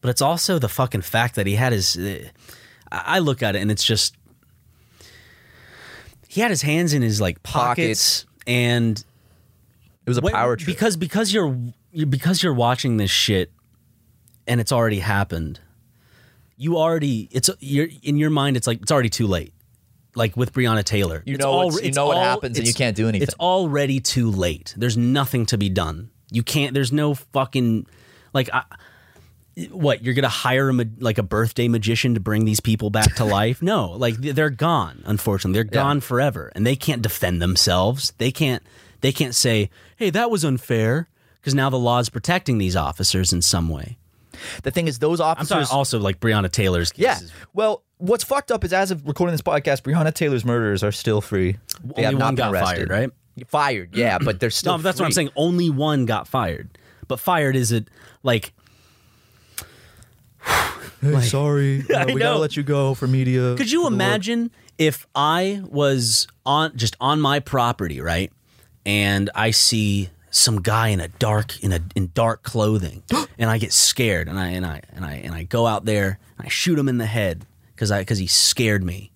[0.00, 2.28] But it's also the fucking fact that he had his uh,
[2.90, 4.14] I look at it and it's just
[6.28, 8.98] he had his hands in his like pockets, and
[10.06, 10.66] it was a power trip.
[10.66, 11.56] because because you're
[12.08, 13.50] because you're watching this shit
[14.46, 15.58] and it's already happened.
[16.56, 19.52] You already it's you're in your mind it's like it's already too late.
[20.14, 23.08] Like with Breonna Taylor, You It's know you know what happens and you can't do
[23.08, 23.22] anything.
[23.22, 24.74] It's already too late.
[24.76, 26.10] There's nothing to be done.
[26.30, 26.74] You can't.
[26.74, 27.86] There's no fucking
[28.32, 28.50] like.
[28.52, 28.62] I,
[29.70, 33.24] what you're gonna hire a like a birthday magician to bring these people back to
[33.24, 33.60] life?
[33.60, 35.02] No, like they're gone.
[35.04, 38.12] Unfortunately, they're gone forever, and they can't defend themselves.
[38.18, 38.62] They can't.
[39.00, 41.08] They can't say, "Hey, that was unfair,"
[41.40, 43.98] because now the law is protecting these officers in some way.
[44.62, 45.70] the thing is, those I'm officers.
[45.70, 47.02] also like Breonna Taylor's case.
[47.02, 47.18] yeah.
[47.54, 51.20] Well, what's fucked up is as of recording this podcast, Breonna Taylor's murderers are still
[51.20, 51.56] free.
[51.82, 52.88] They Only have not one been got arrested.
[52.88, 53.10] fired, right?
[53.46, 54.76] Fired, yeah, but they're still.
[54.76, 55.14] No, that's what I'm free.
[55.14, 55.30] saying.
[55.36, 57.88] Only one got fired, but fired is it
[58.22, 58.52] like
[61.00, 62.18] Hey, sorry, uh, I we know.
[62.18, 63.54] gotta let you go for media.
[63.56, 68.32] Could you imagine if I was on just on my property, right?
[68.84, 73.02] And I see some guy in a dark in a in dark clothing
[73.38, 76.18] and I get scared and I and I and I and I go out there
[76.36, 77.46] and I shoot him in the head
[77.76, 79.10] cuz I cuz he scared me.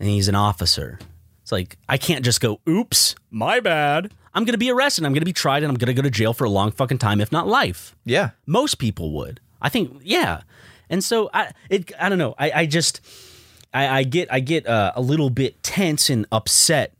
[0.00, 0.98] And he's an officer.
[1.52, 5.04] It's like I can't just go, "Oops, my bad." I'm going to be arrested.
[5.04, 6.70] I'm going to be tried and I'm going to go to jail for a long
[6.70, 7.94] fucking time if not life.
[8.06, 9.40] Yeah, Most people would.
[9.60, 10.40] I think, yeah.
[10.88, 12.34] And so I, it, I don't know.
[12.38, 13.02] I, I just,
[13.74, 16.94] I, I get, I get uh, a little bit tense and upset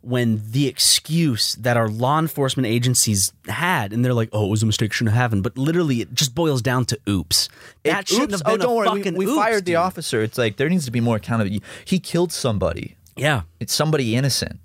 [0.00, 4.62] when the excuse that our law enforcement agencies had, and they're like, "Oh, it was
[4.62, 7.48] a mistake, shouldn't have happened." But literally, it just boils down to "oops."
[7.82, 8.42] That It- shouldn't oops.
[8.42, 8.86] have been oh, don't a worry.
[9.02, 9.76] fucking We, we oops, fired the dude.
[9.76, 10.22] officer.
[10.22, 11.64] It's like there needs to be more accountability.
[11.84, 12.94] He killed somebody.
[13.16, 14.60] Yeah, It's somebody innocent,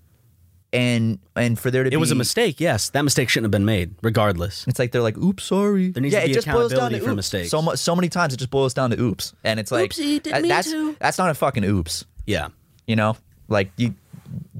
[0.74, 2.60] and and for there to it be was a mistake.
[2.60, 4.66] Yes, that mistake shouldn't have been made, regardless.
[4.68, 6.80] It's like they're like, "Oops, sorry." There needs yeah, to be it just boils down
[6.80, 7.16] accountability to for oops.
[7.18, 7.50] mistakes.
[7.50, 10.22] So much, so many times it just boils down to oops, and it's like, Oopsie,
[10.24, 10.96] didn't that- that's to.
[11.00, 12.06] that's not a fucking oops.
[12.28, 12.50] Yeah,
[12.88, 13.18] You know,
[13.50, 13.96] like you,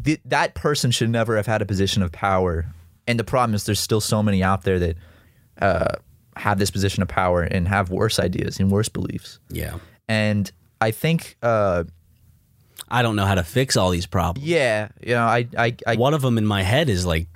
[0.04, 2.66] th- that person should never have had a position of power.
[3.08, 4.96] And the problem is, there's still so many out there that
[5.62, 5.96] uh,
[6.38, 9.40] have this position of power and have worse ideas and worse beliefs.
[9.50, 9.78] yeah.
[10.10, 10.52] And
[10.82, 11.84] I think, uh,
[12.90, 14.48] I don't know how to fix all these problems.
[14.48, 17.28] yeah, you know, I, I, I One of them in my head is like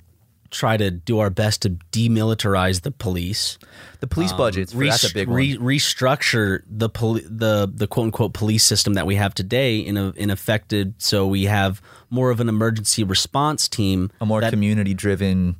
[0.50, 3.58] try to do our best to demilitarize the police.
[4.00, 4.72] the police um, budgets.
[4.72, 5.36] for- that's a big one.
[5.36, 9.96] re- restructure the poli- the the quote unquote police system that we have today in
[9.96, 14.10] a, in affected so we have more of an emergency response team.
[14.20, 15.56] a more that, community driven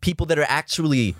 [0.00, 1.16] people that are actually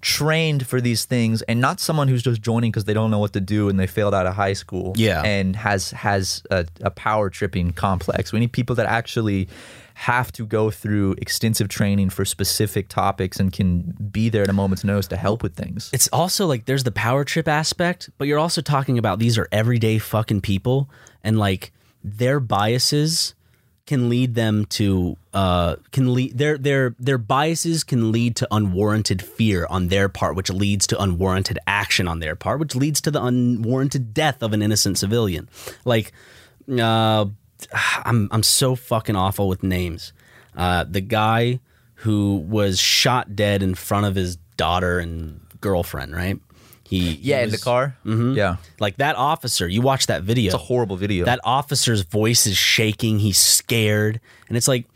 [0.00, 3.32] trained for these things and not someone who's just joining because they don't know what
[3.32, 5.22] to do and they failed out of high school Yeah.
[5.22, 9.48] and has has a, a power tripping complex we need people that actually
[9.94, 14.52] have to go through extensive training for specific topics and can be there at a
[14.52, 18.28] moment's notice to help with things It's also like there's the power trip aspect, but
[18.28, 20.88] you're also talking about these are everyday fucking people
[21.24, 21.72] and like
[22.04, 23.34] their biases
[23.88, 29.22] can lead them to uh can lead their their their biases can lead to unwarranted
[29.22, 33.10] fear on their part which leads to unwarranted action on their part which leads to
[33.10, 35.48] the unwarranted death of an innocent civilian.
[35.86, 36.12] Like
[36.70, 37.24] uh
[38.04, 40.12] I'm I'm so fucking awful with names.
[40.54, 41.58] Uh the guy
[41.94, 46.38] who was shot dead in front of his daughter and girlfriend right
[46.88, 47.96] he he yeah in the car?
[48.04, 48.34] Mm-hmm.
[48.34, 48.56] yeah.
[48.80, 50.46] Like that officer you watch that video.
[50.46, 51.24] It's a horrible video.
[51.24, 53.18] That officer's voice is shaking.
[53.18, 54.20] He's scared.
[54.48, 54.86] And it's like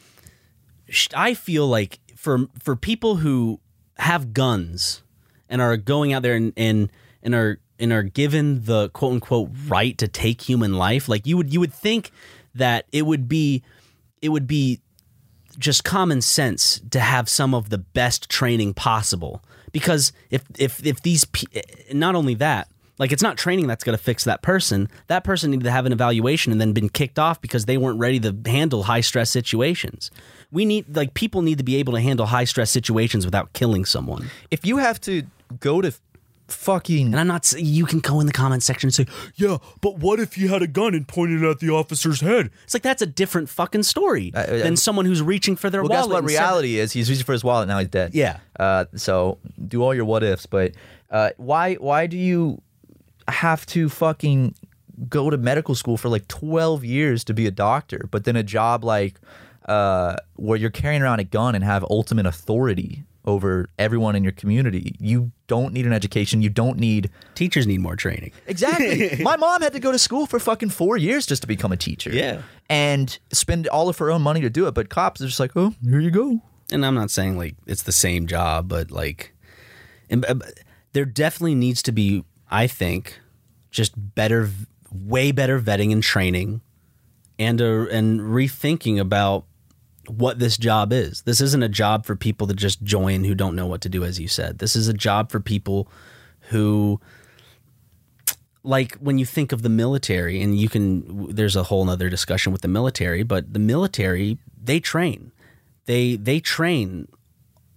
[1.14, 3.60] i feel like for for people who
[3.98, 5.02] have guns
[5.48, 6.90] and are going out there and and,
[7.22, 11.36] and are and are given the quote unquote right to take human life like you
[11.36, 12.10] would you would think
[12.54, 13.62] that it would be
[14.20, 14.80] it would be
[15.58, 19.42] just common sense to have some of the best training possible
[19.72, 21.26] because if if if these
[21.92, 24.88] not only that like it's not training that's going to fix that person.
[25.08, 27.98] That person needed to have an evaluation and then been kicked off because they weren't
[27.98, 30.10] ready to handle high stress situations.
[30.50, 33.84] We need like people need to be able to handle high stress situations without killing
[33.84, 34.30] someone.
[34.50, 35.24] If you have to
[35.58, 35.92] go to
[36.52, 39.98] fucking and i'm not you can go in the comment section and say yeah but
[39.98, 42.82] what if you had a gun and pointed it at the officer's head it's like
[42.82, 45.90] that's a different fucking story uh, than someone who's reaching for their wallet.
[45.90, 46.92] Well, wallet guess what and said- reality is?
[46.92, 47.78] He's reaching for his wallet now.
[47.78, 48.14] He's dead.
[48.14, 48.38] Yeah.
[48.58, 50.72] Uh, so do all your what ifs, but
[51.10, 52.60] uh, why why do you
[53.28, 54.54] have to fucking
[55.08, 58.42] go to medical school for like twelve years to be a doctor, but then a
[58.42, 59.20] job like
[59.66, 64.32] uh, where you're carrying around a gun and have ultimate authority over everyone in your
[64.32, 64.96] community.
[64.98, 66.42] You don't need an education.
[66.42, 68.32] You don't need Teachers need more training.
[68.46, 69.18] Exactly.
[69.22, 71.76] My mom had to go to school for fucking four years just to become a
[71.76, 72.10] teacher.
[72.10, 72.42] Yeah.
[72.68, 74.74] And spend all of her own money to do it.
[74.74, 76.40] But cops are just like, oh, here you go.
[76.72, 79.32] and I'm not saying like it's the same job, but like,
[80.10, 80.34] and, uh,
[80.92, 83.20] there definitely needs to be, I think,
[83.70, 84.50] just better,
[84.90, 86.60] way better vetting and training,
[87.38, 89.46] and a, and rethinking about
[90.08, 91.22] what this job is.
[91.22, 94.04] This isn't a job for people to just join who don't know what to do,
[94.04, 94.58] as you said.
[94.58, 95.88] This is a job for people
[96.50, 97.00] who
[98.64, 102.52] like when you think of the military and you can there's a whole nother discussion
[102.52, 105.32] with the military but the military they train
[105.86, 107.08] they they train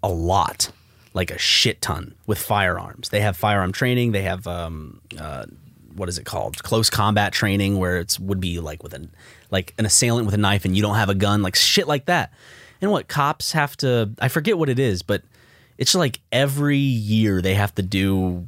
[0.04, 0.72] a lot
[1.14, 5.46] like a shit ton with firearms they have firearm training they have um uh
[5.96, 9.12] what is it called close combat training where it's would be like with an
[9.56, 12.06] like an assailant with a knife and you don't have a gun like shit like
[12.06, 12.32] that
[12.82, 15.24] and what cops have to i forget what it is but
[15.78, 18.48] it's like every year they have to do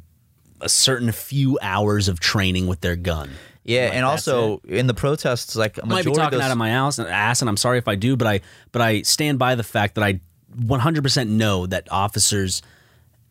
[0.60, 3.30] a certain few hours of training with their gun.
[3.64, 6.58] Yeah, Like, and also in the protests, like I might be talking those, out of
[6.58, 8.40] my ass, ass, and I'm sorry if I do, but I
[8.72, 10.20] but I stand by the fact that I
[10.58, 12.62] 100% know that officers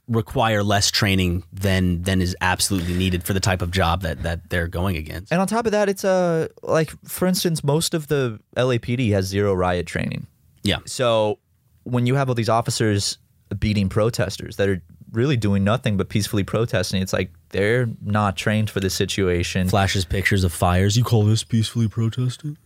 [0.08, 4.50] require less training than than is absolutely needed for the type of job that that
[4.50, 5.32] they're going against.
[5.32, 9.26] and on top of that, it's uh, like for instance, most of the LAPD has
[9.26, 10.28] zero riot training.
[10.64, 10.78] Yeah.
[10.86, 11.40] So
[11.84, 13.18] when you have all these officers
[13.60, 14.82] beating protesters that are
[15.12, 19.70] really doing nothing but peacefully protesting, it's like they're not trained for this situation.
[19.70, 20.98] Flashes pictures of fires.
[20.98, 22.58] You call this peacefully protesting?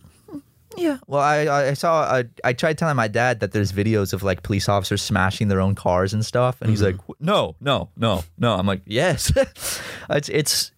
[0.78, 0.97] Yeah.
[1.07, 4.43] Well, I I saw I, I tried telling my dad that there's videos of like
[4.43, 8.55] police officers smashing their own cars and stuff, and he's like, no, no, no, no.
[8.55, 9.32] I'm like, yes.
[10.09, 10.72] it's it's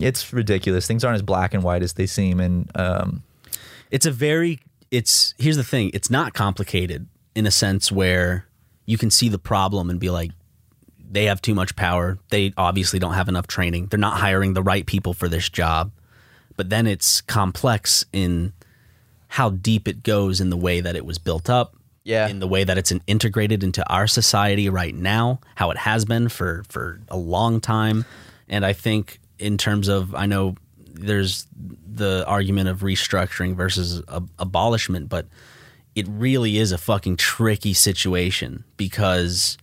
[0.00, 0.86] it's ridiculous.
[0.86, 3.22] Things aren't as black and white as they seem, and um,
[3.90, 8.46] it's a very it's here's the thing it's not complicated in a sense where
[8.86, 10.30] you can see the problem and be like
[11.10, 14.62] they have too much power they obviously don't have enough training they're not hiring the
[14.62, 15.90] right people for this job
[16.56, 18.52] but then it's complex in
[19.38, 21.74] how deep it goes in the way that it was built up
[22.04, 22.28] Yeah.
[22.28, 26.04] in the way that it's in- integrated into our society right now how it has
[26.04, 28.04] been for for a long time
[28.48, 30.54] and i think in terms of i know
[30.96, 31.46] there's
[32.04, 35.26] the argument of restructuring versus ab- abolishment but
[35.96, 39.58] it really is a fucking tricky situation because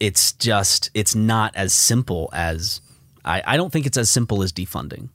[0.00, 2.80] it's just it's not as simple as
[3.24, 5.10] I, I don't think it's as simple as defunding.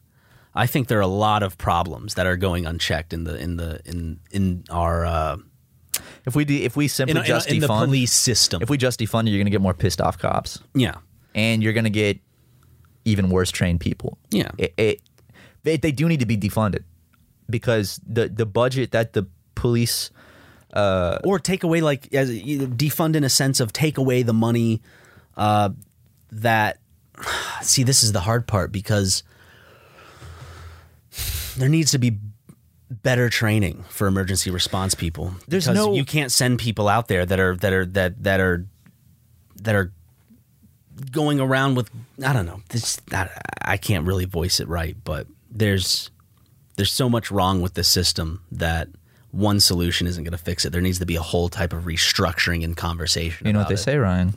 [0.55, 3.57] I think there are a lot of problems that are going unchecked in the in
[3.57, 5.37] the in in our uh,
[6.25, 8.61] if we de- if we simply in- just in the police system.
[8.61, 10.95] if we just defund, you're gonna get more pissed off cops, yeah,
[11.33, 12.19] and you're gonna get
[13.03, 14.17] even worse trained people.
[14.31, 14.51] Yeah.
[14.57, 15.01] It, it
[15.63, 16.83] they, they do need to be defunded
[17.49, 20.11] because the the budget that the police
[21.23, 24.81] or take away like as defund in a sense of take away the money
[25.37, 25.69] uh,
[26.31, 26.79] that
[27.61, 29.23] see this is the hard part because
[31.57, 32.17] there needs to be
[32.89, 37.25] better training for emergency response people There's because no- you can't send people out there
[37.25, 38.65] that are that are that that are
[39.63, 39.91] that are
[41.11, 41.89] going around with
[42.23, 43.29] I don't know this I,
[43.61, 46.11] I can't really voice it right but there's
[46.77, 48.89] there's so much wrong with the system that
[49.31, 50.71] one solution isn't going to fix it.
[50.71, 53.47] There needs to be a whole type of restructuring and conversation.
[53.47, 53.77] You know what they it.
[53.77, 54.35] say, Ryan?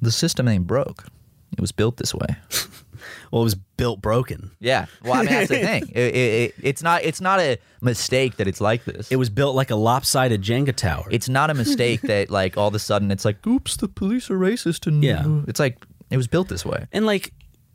[0.00, 1.04] The system ain't broke.
[1.52, 2.36] It was built this way.
[3.30, 4.50] Well, it was built broken.
[4.60, 4.86] Yeah.
[5.02, 5.82] Well, I mean that's the thing.
[5.94, 9.10] It, it, it, it's not it's not a mistake that it's like this.
[9.10, 11.06] It was built like a lopsided Jenga tower.
[11.10, 14.30] it's not a mistake that like all of a sudden it's like, oops, the police
[14.30, 15.24] are racist and Yeah.
[15.46, 15.76] it's like
[16.10, 16.86] it was built this way.
[16.92, 17.32] and like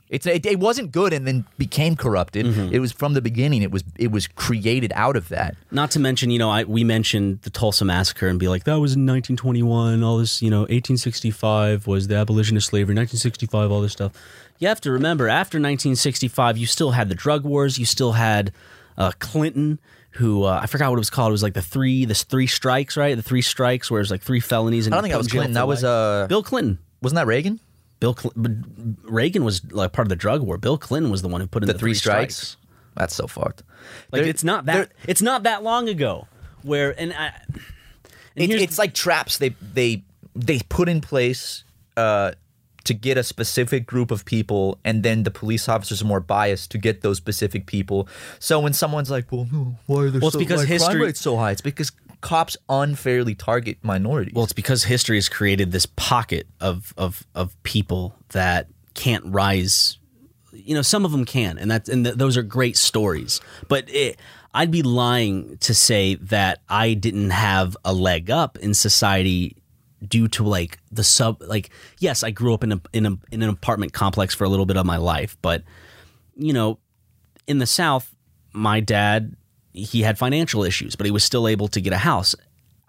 [0.09, 2.45] It's it, it wasn't good and then became corrupted.
[2.45, 2.73] Mm-hmm.
[2.75, 3.63] It was from the beginning.
[3.63, 5.55] It was it was created out of that.
[5.71, 8.79] not to mention, you know, I we mentioned the Tulsa massacre and be like that
[8.79, 10.03] was in 1921.
[10.03, 10.65] All this, you know,
[11.07, 12.95] 1865 was the abolition of slavery.
[12.95, 14.11] 1965, all this stuff.
[14.63, 17.77] You have to remember, after 1965, you still had the drug wars.
[17.77, 18.53] You still had
[18.97, 19.77] uh, Clinton,
[20.11, 21.31] who uh, I forgot what it was called.
[21.31, 23.13] It was like the three, the three strikes, right?
[23.13, 24.87] The three strikes, where it was like three felonies.
[24.87, 25.51] And I don't think that was Clinton.
[25.51, 26.79] That was uh Bill Clinton.
[27.01, 27.59] wasn't that Reagan?
[27.99, 28.31] Bill Cl-
[29.03, 30.57] Reagan was like part of the drug war.
[30.57, 32.55] Bill Clinton was the one who put in The, the, three strikes.
[32.95, 33.63] That's so fucked.
[34.13, 36.25] Like it's not that it's not that long ago.
[36.61, 37.33] Where and I,
[38.37, 40.05] and It, it's like traps they they
[40.35, 41.65] they put in place
[41.97, 42.31] uh,
[42.85, 46.71] to get a specific group of people, and then the police officers are more biased
[46.71, 48.07] to get those specific people.
[48.39, 49.45] So when someone's like, "Well,
[49.85, 51.91] why are there Well, it's so, because why are crime rates so high?" It's because
[52.21, 54.33] cops unfairly target minorities.
[54.33, 59.97] Well, it's because history has created this pocket of of of people that can't rise.
[60.51, 63.41] You know, some of them can, and that's and th- those are great stories.
[63.67, 64.19] But it,
[64.53, 69.57] I'd be lying to say that I didn't have a leg up in society
[70.07, 73.41] due to like the sub like yes, I grew up in a in a in
[73.41, 75.63] an apartment complex for a little bit of my life, but
[76.35, 76.79] you know,
[77.47, 78.13] in the South,
[78.53, 79.35] my dad
[79.73, 82.35] he had financial issues, but he was still able to get a house.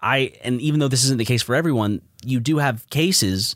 [0.01, 3.55] I and even though this isn't the case for everyone, you do have cases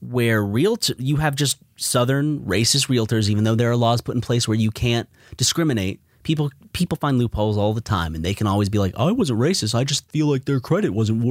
[0.00, 4.20] where real you have just southern racist realtors even though there are laws put in
[4.20, 8.46] place where you can't discriminate people people find loopholes all the time and they can
[8.46, 11.22] always be like i wasn't racist i just feel like their credit wasn't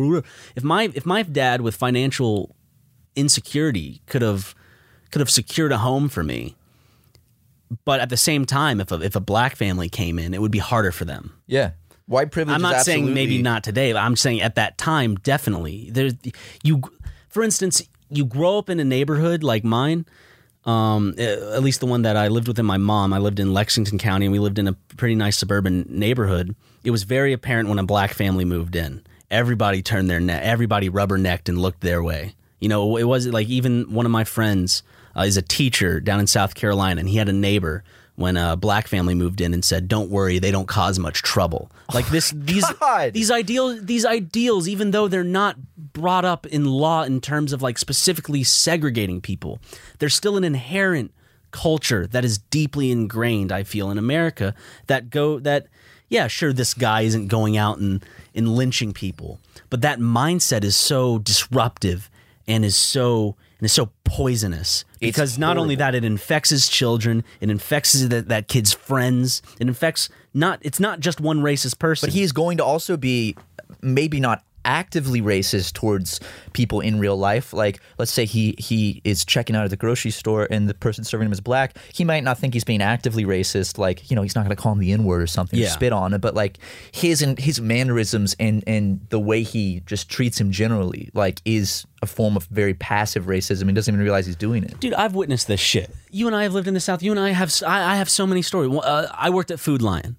[0.56, 2.56] if my if my dad with financial
[3.16, 4.56] insecurity could have
[5.12, 6.56] could have secured a home for me
[7.86, 10.52] but at the same time if a, if a black family came in it would
[10.52, 11.72] be harder for them Yeah.
[12.06, 15.90] White privilege I'm not saying maybe not today, but I'm saying at that time, definitely.
[15.90, 16.14] There's
[16.62, 16.82] you,
[17.30, 20.06] for instance, you grow up in a neighborhood like mine.
[20.66, 23.14] Um, eh, at least the one that I lived with in my mom.
[23.14, 26.56] I lived in Lexington County, and we lived in a pretty nice suburban neighborhood.
[26.84, 29.04] It was very apparent when a black family moved in.
[29.30, 30.42] Everybody turned their neck.
[30.44, 32.36] Everybody rubbernecked and looked their way.
[32.60, 34.84] You know, it was like even one of my friends
[35.18, 37.84] uh, is a teacher down in South Carolina, and he had a neighbor
[38.16, 41.72] when a black family moved in and said, "Don't worry, they don't cause much trouble."
[41.90, 43.14] Oh like this, these God.
[43.14, 47.62] these ideals, these ideals, even though they're not brought up in law in terms of
[47.62, 49.60] like specifically segregating people,
[50.00, 51.12] there's still an inherent
[51.52, 53.52] culture that is deeply ingrained.
[53.52, 54.54] I feel in America
[54.88, 55.68] that go that
[56.10, 58.06] yeah, sure, this guy isn't going out and
[58.36, 59.40] and lynching people,
[59.70, 62.10] but that mindset is so disruptive
[62.48, 66.68] and is so and is so poisonous It's because not only that it infects his
[66.68, 71.80] children, it infects that, that kid's friends, it infects not it's not just one racist
[71.80, 72.08] person.
[72.08, 73.38] But he's going to also be
[73.82, 76.20] maybe not actively racist towards
[76.54, 77.54] people in real life.
[77.54, 81.04] Like, let's say he he is checking out at the grocery store and the person
[81.04, 81.78] serving him is black.
[81.94, 83.78] He might not think he's being actively racist.
[83.78, 85.64] Like, you know, he's not going to call him the N word or something, or
[85.70, 86.22] spit on him.
[86.22, 86.58] But like
[86.92, 91.86] his and his mannerisms and and the way he just treats him generally, like, is
[92.02, 93.68] a form of very passive racism.
[93.68, 94.80] He doesn't even realize he's doing it.
[94.80, 95.90] Dude, I've witnessed this shit.
[96.12, 97.02] You and I have lived in the South.
[97.02, 98.72] You and I have I, I have so many stories.
[98.72, 100.18] Uh, I worked at Food Lion.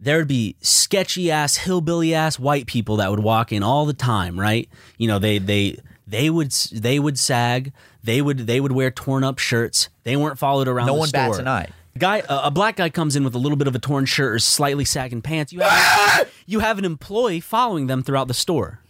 [0.00, 3.94] There would be sketchy ass, hillbilly ass white people that would walk in all the
[3.94, 4.68] time, right?
[4.96, 7.72] You know, they they they would they would sag.
[8.04, 9.88] They would they would wear torn up shirts.
[10.04, 10.86] They weren't followed around.
[10.86, 11.70] No the one bats an eye.
[11.98, 14.32] Guy, a, a black guy comes in with a little bit of a torn shirt
[14.32, 15.52] or slightly sagging pants.
[15.52, 16.24] You have ah!
[16.46, 18.80] you have an employee following them throughout the store.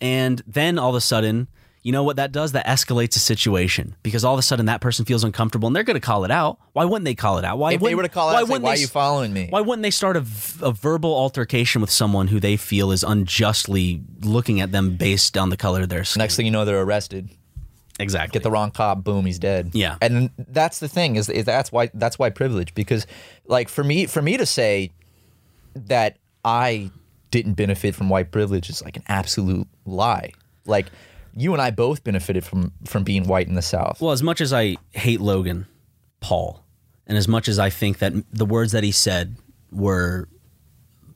[0.00, 1.48] And then all of a sudden,
[1.82, 2.52] you know what that does?
[2.52, 5.84] That escalates a situation because all of a sudden that person feels uncomfortable and they're
[5.84, 6.58] going to call it out.
[6.72, 7.58] Why wouldn't they call it out?
[7.58, 8.86] Why If they wouldn't- were to call it why out, like, why they are you
[8.88, 9.46] following me?
[9.50, 14.60] Why wouldn't they start a verbal altercation with someone who they feel is unjustly looking
[14.60, 16.20] at them based on the color of their skin?
[16.20, 17.30] Next thing you know, they're arrested.
[18.00, 18.32] exactly.
[18.38, 19.70] get the wrong cop, boom, he's dead.
[19.72, 19.96] Yeah.
[20.02, 23.06] and that's the thing is, is that's why that's why privilege because
[23.46, 24.90] like for me for me to say
[25.74, 26.90] that I
[27.30, 30.32] didn't benefit from white privilege is like an absolute lie.
[30.64, 30.86] Like
[31.34, 34.00] you and I both benefited from from being white in the South.
[34.00, 35.66] Well, as much as I hate Logan
[36.20, 36.64] Paul,
[37.06, 39.36] and as much as I think that the words that he said
[39.70, 40.28] were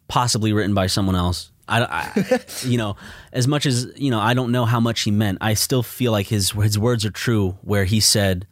[0.09, 2.97] possibly written by someone else, I, I you know,
[3.33, 5.39] as much as you know, I don't know how much he meant.
[5.41, 8.47] I still feel like his his words are true, where he said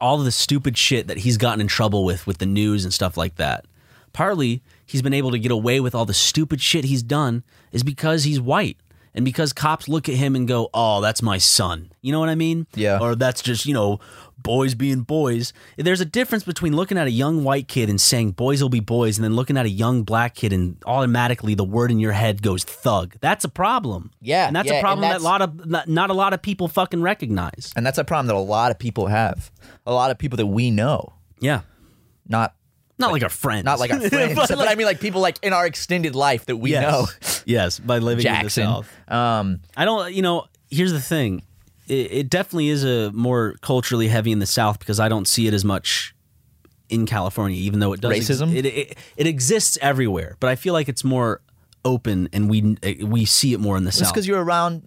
[0.00, 3.16] all the stupid shit that he's gotten in trouble with with the news and stuff
[3.16, 3.66] like that.
[4.12, 7.82] Partly, he's been able to get away with all the stupid shit he's done is
[7.82, 8.76] because he's white.
[9.14, 12.28] And because cops look at him and go, "Oh, that's my son." You know what
[12.30, 12.66] I mean?
[12.74, 12.98] Yeah.
[12.98, 14.00] Or that's just, you know,
[14.38, 15.52] boys being boys.
[15.76, 18.80] There's a difference between looking at a young white kid and saying boys will be
[18.80, 22.12] boys and then looking at a young black kid and automatically the word in your
[22.12, 23.14] head goes thug.
[23.20, 24.10] That's a problem.
[24.20, 26.40] Yeah, And that's yeah, a problem that a lot of not, not a lot of
[26.42, 27.72] people fucking recognize.
[27.76, 29.50] and that's a problem that a lot of people have.
[29.86, 31.60] A lot of people that we know, Yeah.
[32.26, 32.54] not
[33.02, 33.64] Not like our friends.
[33.64, 36.46] not like our friends, but, like- I mean like people like in our extended life
[36.46, 36.82] that we yes.
[36.82, 37.42] know.
[37.44, 38.62] yes, by living Jackson.
[38.64, 39.10] in the South.
[39.12, 41.42] Um, I don't, you know, here's the thing.
[41.88, 45.46] It, it definitely is a more culturally heavy in the South because I don't see
[45.46, 46.14] it as much
[46.88, 48.12] in California, even though it does.
[48.12, 48.54] ex- Racism?
[48.54, 51.40] it, it, it exists everywhere, but I feel like it's more
[51.84, 54.12] open and we we see it more in the It's South.
[54.12, 54.86] because you're around.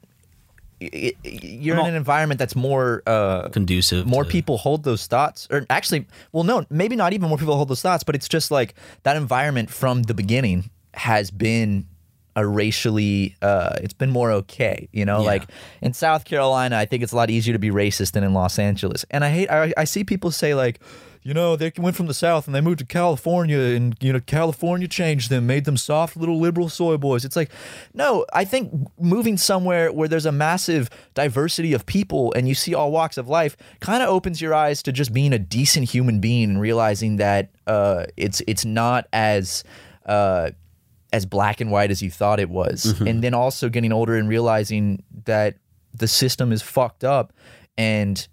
[1.23, 4.05] You're in an environment that's more uh, conducive.
[4.05, 7.55] more to- people hold those thoughts or actually well no maybe not even more people
[7.55, 8.73] hold those thoughts but it's just like
[9.03, 11.85] that environment from the beginning has been
[12.37, 15.27] a racially uh it's been more okay you know Yeah.
[15.27, 15.49] like
[15.81, 18.59] in south carolina i think it's a lot easier to be racist than in los
[18.59, 20.79] angeles and i hate i, I see people say like
[21.25, 24.21] you know they went from the south and they moved to california and you know
[24.21, 27.51] california changed them made them soft little liberal soy boys it's like
[27.93, 32.73] no i think moving somewhere where there's a massive diversity of people and you see
[32.73, 36.21] all walks of life kind of opens your eyes to just being a decent human
[36.21, 39.63] being and realizing that uh, it's it's not as
[40.05, 40.51] uh,
[41.15, 42.85] as black and white as you thought it was.
[42.85, 43.07] Mm-hmm.
[43.07, 45.55] And then also getting older and realizing that
[45.93, 47.31] the system is fucked up
[47.77, 48.27] and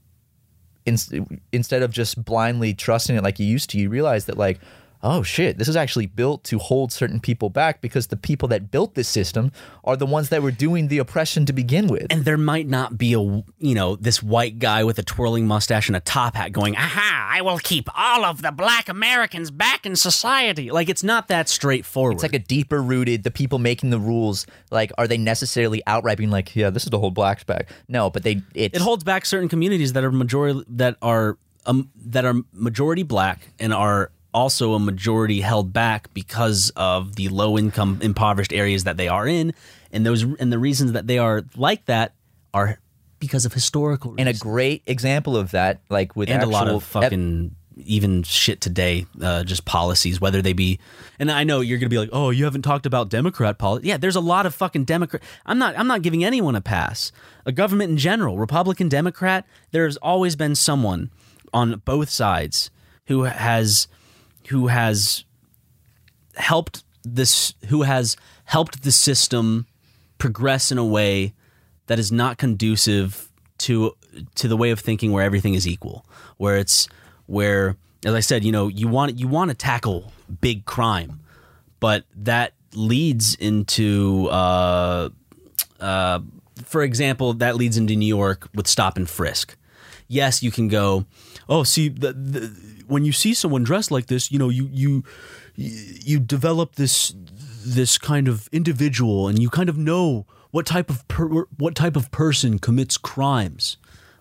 [0.87, 4.61] in, instead of just blindly trusting it like you used to, you realize that like,
[5.03, 8.71] oh shit, this is actually built to hold certain people back because the people that
[8.71, 9.51] built this system
[9.85, 12.07] are the ones that were doing the oppression to begin with.
[12.11, 15.89] and there might not be a you know this white guy with a twirling mustache
[15.89, 19.85] and a top hat going aha i will keep all of the black americans back
[19.87, 23.23] in society like it's not that straightforward It's like a deeper rooted.
[23.25, 26.91] The people making the rules, like, are they necessarily outright being like, "Yeah, this is
[26.91, 27.69] to hold blacks back"?
[27.89, 28.43] No, but they.
[28.55, 33.03] It's, it holds back certain communities that are majority that are um, that are majority
[33.03, 38.85] black and are also a majority held back because of the low income impoverished areas
[38.85, 39.53] that they are in
[39.93, 42.15] and those and the reasons that they are like that
[42.55, 42.79] are
[43.19, 44.29] because of historical reasons.
[44.29, 47.55] and a great example of that, like with and a lot of fucking
[47.85, 50.79] even shit today, uh, just policies, whether they be.
[51.19, 53.89] And I know you're gonna be like, oh, you haven't talked about Democrat policy.
[53.89, 55.23] Yeah, there's a lot of fucking Democrat.
[55.47, 55.79] I'm not.
[55.79, 57.13] I'm not giving anyone a pass.
[57.47, 59.47] A government in general, Republican, Democrat.
[59.71, 61.11] There's always been someone
[61.53, 62.71] on both sides
[63.07, 63.89] who has
[64.53, 65.25] who has
[66.37, 69.67] helped this who has helped the system
[70.19, 71.33] progress in a way
[71.87, 73.97] that is not conducive to
[74.35, 76.05] to the way of thinking where everything is equal
[76.37, 76.87] where it's
[77.27, 81.21] where as i said you know you want you want to tackle big crime
[81.81, 85.09] but that leads into uh,
[85.81, 86.21] uh,
[86.63, 89.57] for example that leads into new york with stop and frisk
[90.09, 91.05] yes you can go
[91.49, 92.41] oh see the, the,
[92.87, 95.05] when you see someone dressed like this you know you you
[95.57, 97.15] you develop this
[97.65, 101.97] this kind of individual and you kind of know what type of per, what type
[101.97, 103.77] of person commits crimes.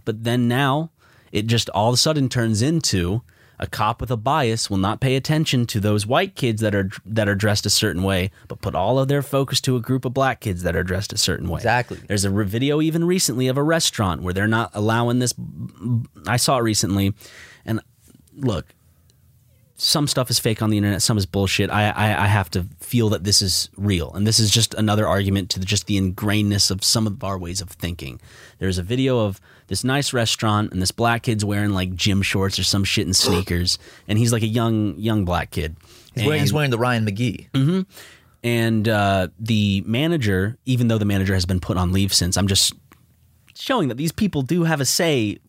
[0.05, 0.91] But then now
[1.31, 3.21] it just all of a sudden turns into
[3.61, 6.89] a cop with a bias will not pay attention to those white kids that are
[7.05, 10.03] that are dressed a certain way but put all of their focus to a group
[10.03, 11.99] of black kids that are dressed a certain way Exactly.
[12.07, 15.33] there's a video even recently of a restaurant where they're not allowing this
[16.27, 17.13] i saw it recently
[17.63, 17.79] and
[18.35, 18.65] look
[19.83, 21.71] some stuff is fake on the internet, some is bullshit.
[21.71, 25.07] I, I I have to feel that this is real, and this is just another
[25.07, 28.21] argument to the, just the ingrainedness of some of our ways of thinking.
[28.59, 32.59] There's a video of this nice restaurant, and this black kid's wearing like gym shorts
[32.59, 35.75] or some shit and sneakers, and he's like a young young black kid.
[36.13, 37.49] He's wearing, he's wearing the Ryan McGee.
[37.51, 37.81] Mm-hmm.
[38.43, 42.47] and uh, the manager, even though the manager has been put on leave since, I'm
[42.47, 42.75] just
[43.55, 45.39] showing that these people do have a say.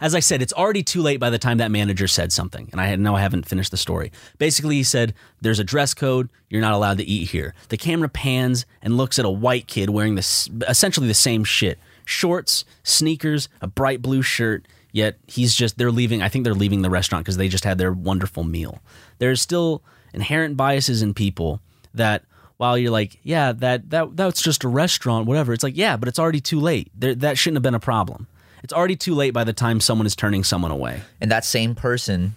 [0.00, 2.80] As I said, it's already too late by the time that manager said something, and
[2.80, 4.12] I know I haven't finished the story.
[4.38, 6.28] Basically, he said, "There's a dress code.
[6.48, 9.90] You're not allowed to eat here." The camera pans and looks at a white kid
[9.90, 14.66] wearing this essentially the same shit: shorts, sneakers, a bright blue shirt.
[14.90, 16.22] Yet he's just they're leaving.
[16.22, 18.80] I think they're leaving the restaurant because they just had their wonderful meal.
[19.18, 19.82] There's still
[20.12, 21.60] inherent biases in people
[21.94, 22.24] that
[22.58, 25.52] while you're like, yeah, that that that's just a restaurant, whatever.
[25.52, 26.90] It's like, yeah, but it's already too late.
[26.94, 28.26] There, that shouldn't have been a problem.
[28.62, 31.00] It's already too late by the time someone is turning someone away.
[31.20, 32.34] And that same person,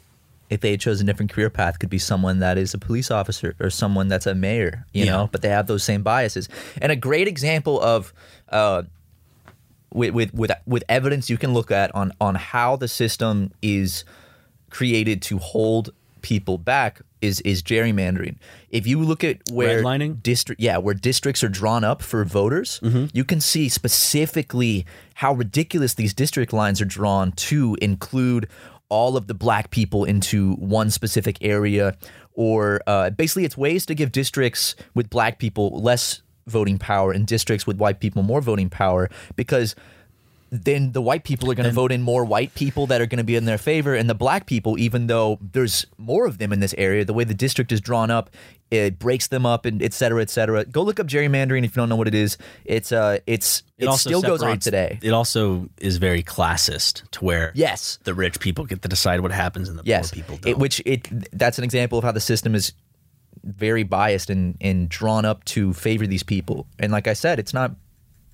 [0.50, 3.10] if they had chosen a different career path, could be someone that is a police
[3.12, 5.12] officer or someone that's a mayor, you Yeah.
[5.12, 6.48] know, but they have those same biases.
[6.82, 8.14] And a great example of,
[8.50, 8.84] uh,
[9.94, 14.06] with, with with with evidence you can look at on on how the system is
[14.70, 15.90] created to hold
[16.22, 18.38] people back is is gerrymandering.
[18.70, 19.82] If you look at where
[20.22, 22.80] district yeah, where districts are drawn up for voters,
[23.14, 28.48] you can see specifically how ridiculous these district lines are drawn to include
[28.90, 31.96] all of the black people into one specific area
[32.34, 37.26] or uh, basically it's ways to give districts with black people less voting power and
[37.28, 39.76] districts with white people more voting power because
[40.52, 43.18] then the white people are going to vote in more white people that are going
[43.18, 46.52] to be in their favor and the black people even though there's more of them
[46.52, 48.30] in this area the way the district is drawn up
[48.72, 50.64] it breaks them up and et cetera et cetera.
[50.64, 52.38] Go look up gerrymandering if you don't know what it is.
[52.64, 54.98] It's uh it's it, also still goes on today.
[55.02, 58.00] It also is very classist to where yes.
[58.06, 60.10] the rich people get to decide what happens and the yes.
[60.12, 60.60] poor people It- don't.
[60.60, 62.72] which it that's an example of how the system is
[63.44, 66.66] very biased and and drawn up to favor these people.
[66.80, 67.76] And like i said it's not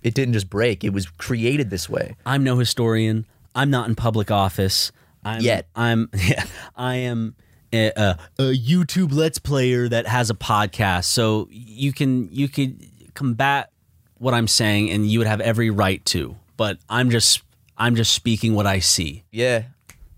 [0.03, 3.25] it didn't just break it was created this way I'm no historian.
[3.55, 4.91] I'm not in public office.
[5.25, 5.67] I'm, Yet.
[5.75, 6.45] I'm yeah,
[6.75, 7.35] I am
[7.73, 11.05] a, a, a YouTube Let's Player that has a podcast.
[11.05, 13.71] So you can you could combat
[14.19, 16.35] what I'm saying, and you would have every right to.
[16.55, 17.41] But I'm just
[17.77, 19.23] I'm just speaking what I see.
[19.31, 19.63] yeah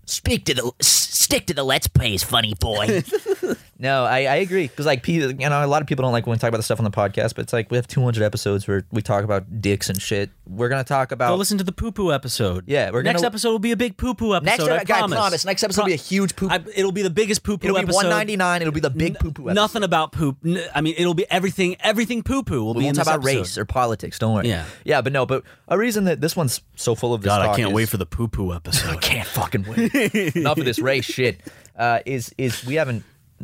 [0.04, 3.02] Speak to the stick to the let's plays, funny boy.
[3.82, 6.34] No, I, I agree because like you know a lot of people don't like when
[6.34, 8.68] we talk about the stuff on the podcast, but it's like we have 200 episodes
[8.68, 10.28] where we talk about dicks and shit.
[10.46, 12.64] We're gonna talk about Go listen to the poo poo episode.
[12.66, 14.66] Yeah, we're next gonna- episode will be a big poo poo episode.
[14.66, 14.82] next.
[14.82, 15.18] I guy, promise.
[15.18, 15.44] promise.
[15.46, 16.52] Next episode will be a huge poop.
[16.52, 17.96] I, it'll be the biggest poo poo it'll be episode.
[18.08, 18.60] 199.
[18.60, 19.44] It'll be the big poo poo.
[19.54, 20.36] Nothing about poop.
[20.44, 21.76] N- I mean, it'll be everything.
[21.80, 23.38] Everything poo poo will We be won't in talk about episode.
[23.38, 24.18] race or politics.
[24.18, 24.48] Don't worry.
[24.48, 24.66] Yeah.
[24.84, 25.24] yeah, but no.
[25.24, 27.28] But a reason that this one's so full of this.
[27.30, 28.90] God, I can't is- wait for the poo poo episode.
[28.90, 30.36] I can't fucking wait.
[30.36, 31.40] Enough of this race shit.
[31.80, 33.02] Uh, is is we haven't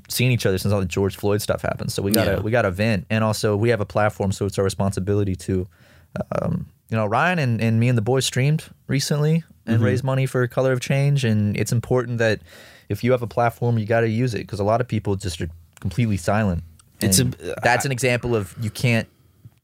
[0.08, 2.40] seen each other since all the George Floyd stuff happened, so we gotta Yeah.
[2.40, 5.66] we gotta vent, and also we have a platform, so it's our responsibility to,
[6.40, 9.84] um, you know, Ryan and, and me and the boys streamed recently and Mm-hmm.
[9.84, 12.40] raised money for Color of Change, and it's important that
[12.88, 15.16] if you have a platform, you got to use it because a lot of people
[15.16, 15.48] just are
[15.80, 16.62] completely silent.
[17.00, 17.24] It's a-
[17.62, 19.08] that's an example of you can't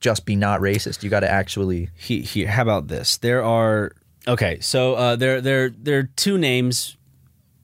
[0.01, 1.03] just be not racist.
[1.05, 1.91] You got to actually.
[1.97, 3.19] he, here, how about this?
[3.19, 3.93] There are
[4.27, 4.59] okay.
[4.61, 6.97] So uh, there there there are two names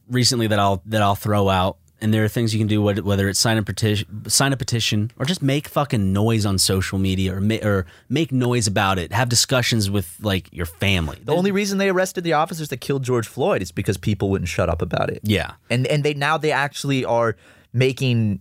[0.08, 3.02] recently that I'll that I'll throw out, and there are things you can do whether
[3.02, 6.98] whether it's sign a petition, sign a petition, or just make fucking noise on social
[6.98, 9.12] media, or ma- or make noise about it.
[9.12, 11.18] Have discussions with like your family.
[11.24, 14.48] The only reason they arrested the officers that killed George Floyd is because people wouldn't
[14.48, 15.20] shut up about it.
[15.24, 15.52] yeah.
[15.70, 17.36] and and they now they actually are
[17.72, 18.40] making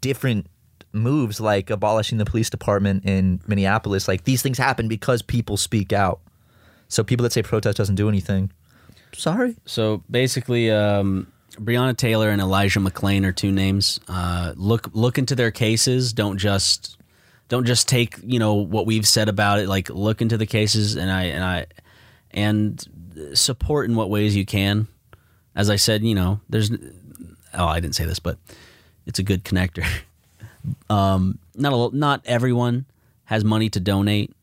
[0.00, 0.46] different
[0.92, 5.92] moves like abolishing the police department in Minneapolis like these things happen because people speak
[5.92, 6.20] out
[6.88, 8.50] so people that say protest doesn't do anything
[9.14, 14.00] sorry So basically, um, Breonna Taylor and Elijah McClain are two names.
[14.08, 16.12] Uh, look look into their cases.
[16.12, 16.96] Don't just
[17.48, 19.68] don't just take you know what we've said about it.
[19.68, 21.66] Like look into the cases and I and I
[22.30, 24.88] and support in what ways you can.
[25.54, 26.70] As I said, you know, there's
[27.54, 28.38] oh I didn't say this, but
[29.06, 29.86] it's a good connector.
[30.90, 32.86] um, not a, not everyone
[33.24, 34.34] has money to donate,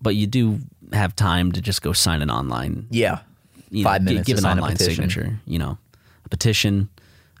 [0.00, 0.60] but you do
[0.92, 3.20] have time to just go sign an online yeah
[3.72, 5.08] you Five know, minutes give to an sign online petition.
[5.08, 5.40] signature.
[5.46, 5.78] You know,
[6.24, 6.90] a petition,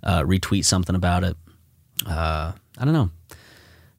[0.02, 1.36] uh, retweet something about it.
[2.06, 3.10] Uh, I don't know.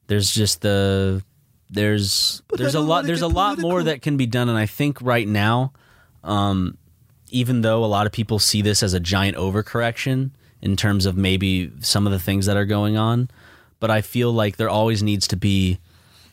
[0.08, 1.22] There's just the
[1.70, 5.00] there's there's a lot there's a lot more that can be done, and I think
[5.00, 5.72] right now,
[6.24, 6.76] um,
[7.30, 10.30] even though a lot of people see this as a giant overcorrection
[10.60, 13.30] in terms of maybe some of the things that are going on,
[13.80, 15.78] but I feel like there always needs to be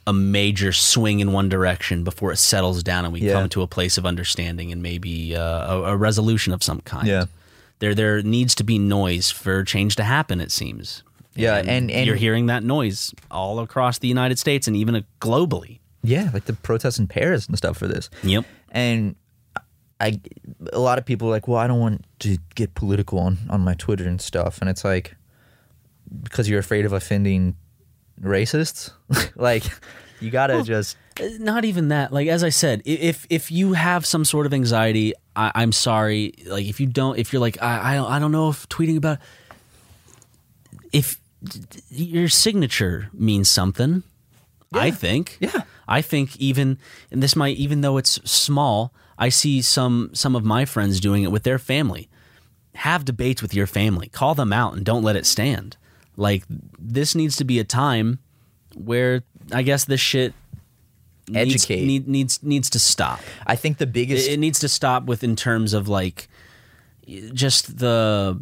[0.08, 3.34] a major swing in one direction before it settles down and we Yeah.
[3.34, 7.08] come to a place of understanding and maybe uh, a, a resolution of some kind.
[7.08, 7.26] Yeah.
[7.80, 10.42] There, there needs to be noise for change to happen.
[10.42, 11.04] It seems.
[11.36, 15.02] Yeah, and- and- you're hearing that noise all across the United States and even uh,
[15.20, 15.80] globally.
[16.04, 18.44] yeah like the protests in Paris and stuff for this Yep.
[18.72, 19.16] and
[20.00, 20.20] I
[20.74, 23.62] a lot of people are like well I don't want to get political on on
[23.62, 25.16] my Twitter and stuff and it's like
[26.24, 27.56] because you're afraid of offending
[28.22, 28.92] racists
[29.36, 29.64] like
[30.20, 32.14] you gotta just Uh, Not even that.
[32.14, 36.34] Like as I said, if if you have some sort of anxiety, I, I'm sorry.
[36.46, 39.18] Like if you don't, if you're like I I I don't know if tweeting about
[40.94, 41.20] if
[41.90, 44.04] your signature means something.
[44.74, 45.38] I think.
[45.42, 45.64] Yeah.
[45.88, 46.78] I think even
[47.12, 51.24] and this might even though it's small, I see some some of my friends doing
[51.24, 52.08] it with their family.
[52.76, 54.08] Have debates with your family.
[54.08, 55.76] Call them out and don't let it stand.
[56.18, 58.20] Like this needs to be a time
[58.76, 60.34] where I guess this shit
[61.28, 61.86] needs, Educate.
[61.86, 63.22] need, needs needs to stop.
[63.46, 66.28] I think the biggest It, it needs to stop with in terms of like
[67.34, 68.42] just the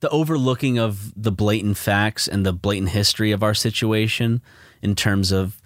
[0.00, 4.40] the overlooking of the blatant facts and the blatant history of our situation
[4.82, 5.60] in terms of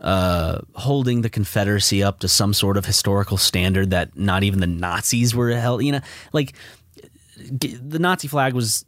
[0.00, 4.66] uh, holding the Confederacy up to some sort of historical standard that not even the
[4.66, 5.82] Nazis were held.
[5.82, 6.00] You know,
[6.32, 6.54] like
[7.36, 8.84] the Nazi flag was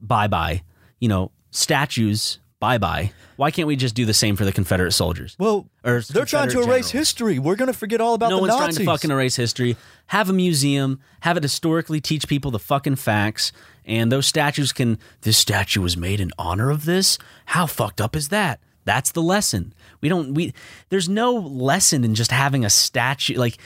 [0.00, 0.62] bye bye.
[1.00, 3.12] You know, statues bye bye.
[3.36, 5.36] Why can't we just do the same for the Confederate soldiers?
[5.38, 6.90] Well, Or they're trying to erase generals.
[6.90, 7.38] history.
[7.38, 8.76] We're going to forget all about no the one's Nazis.
[8.78, 9.76] trying to fucking erase history.
[10.06, 10.98] Have a museum.
[11.20, 13.52] Have it historically teach people the fucking facts.
[13.84, 14.98] And those statues can.
[15.20, 17.16] This statue was made in honor of this.
[17.46, 18.58] How fucked up is that?
[18.88, 19.74] That's the lesson.
[20.00, 20.32] We don't.
[20.32, 20.54] We
[20.88, 23.36] there's no lesson in just having a statue.
[23.36, 23.58] Like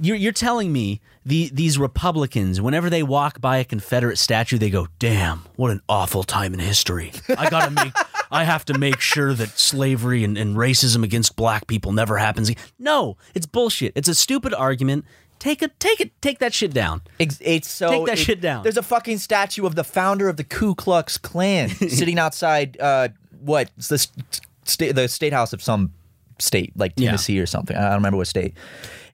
[0.00, 4.70] you're you're telling me the these Republicans, whenever they walk by a Confederate statue, they
[4.70, 7.12] go, "Damn, what an awful time in history.
[7.36, 7.92] I gotta make."
[8.32, 12.48] I have to make sure that slavery and, and racism against black people never happens.
[12.48, 13.92] again." No, it's bullshit.
[13.96, 15.04] It's a stupid argument.
[15.40, 17.00] Take it, take it, take that shit down.
[17.18, 18.62] It's, so Take that it- shit down.
[18.62, 21.68] There's a fucking statue of the founder of the Ku Klux Klan
[21.98, 22.78] sitting outside.
[22.80, 23.08] Uh,
[23.40, 24.06] what the
[24.64, 25.92] the state house of some
[26.38, 27.06] state, like Yeah.
[27.10, 27.76] Tennessee or something.
[27.76, 28.54] I don't remember what state.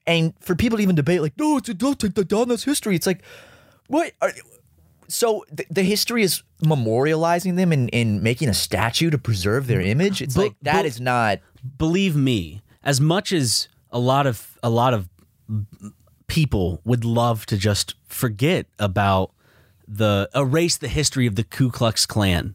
[0.07, 2.49] And for people to even debate, like, no, it's don't take that down.
[2.49, 2.95] That's history.
[2.95, 3.23] It's like,
[3.89, 4.13] what?
[4.23, 4.33] Are,
[5.09, 9.81] so the, the history is memorializing them and, and making a statue to preserve their
[9.81, 10.23] image.
[10.23, 11.41] It's But- like that but- is not.
[11.79, 15.09] Believe me, as much as a lot of a lot of
[16.29, 19.33] people would love to just forget about
[19.89, 22.55] the erase the history of the Ku Klux Klan.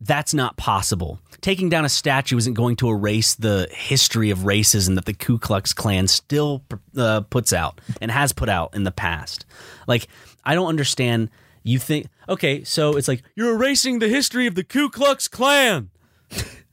[0.00, 1.20] That's not possible.
[1.40, 5.38] Taking down a statue isn't going to erase the history of racism that the Ku
[5.38, 6.62] Klux Klan still
[6.96, 9.46] uh, puts out and has put out in the past.
[9.86, 10.08] Like,
[10.44, 11.30] I don't understand.
[11.62, 15.90] You think, okay, so it's like, you're erasing the history of the Ku Klux Klan.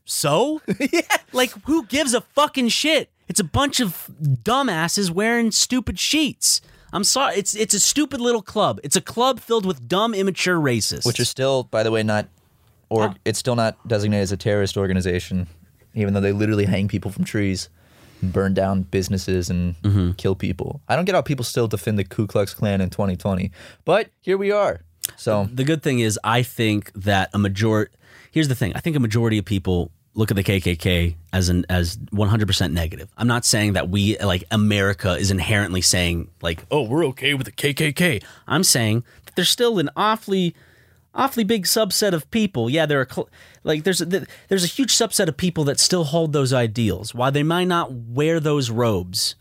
[0.05, 0.61] So?
[0.93, 1.01] yeah.
[1.34, 3.09] Like, who gives a fucking shit?
[3.28, 6.61] It's a bunch of dumbasses wearing stupid sheets.
[6.93, 7.36] I'm sorry.
[7.36, 8.80] It's it's a stupid little club.
[8.84, 11.05] It's a club filled with dumb, immature racists.
[11.05, 12.28] which are still, by the way, not
[12.90, 15.48] or it's still not designated as a terrorist organization,
[15.94, 17.70] even though they literally hang people from trees,
[18.22, 20.12] and burn down businesses, and Mm-hmm.
[20.14, 20.82] kill people.
[20.88, 23.52] I don't get how people still defend the Ku Klux Klan in 2020,
[23.86, 24.82] but here we are.
[25.16, 27.92] So the good thing is, I think that a majority.
[28.32, 28.74] Here's the thing.
[28.76, 33.08] I think a majority of people look at the KKK as an as 100% negative.
[33.18, 37.46] I'm not saying that we like America is inherently saying like, oh, we're okay with
[37.46, 38.24] the KKK.
[38.48, 40.56] I'm saying that there's still an awfully
[41.18, 42.70] awfully big subset of people.
[42.70, 43.30] Yeah, there are cl-
[43.65, 44.05] like there's a,
[44.47, 47.13] there's a huge subset of people that still hold those ideals.
[47.13, 49.36] While they might not wear those robes,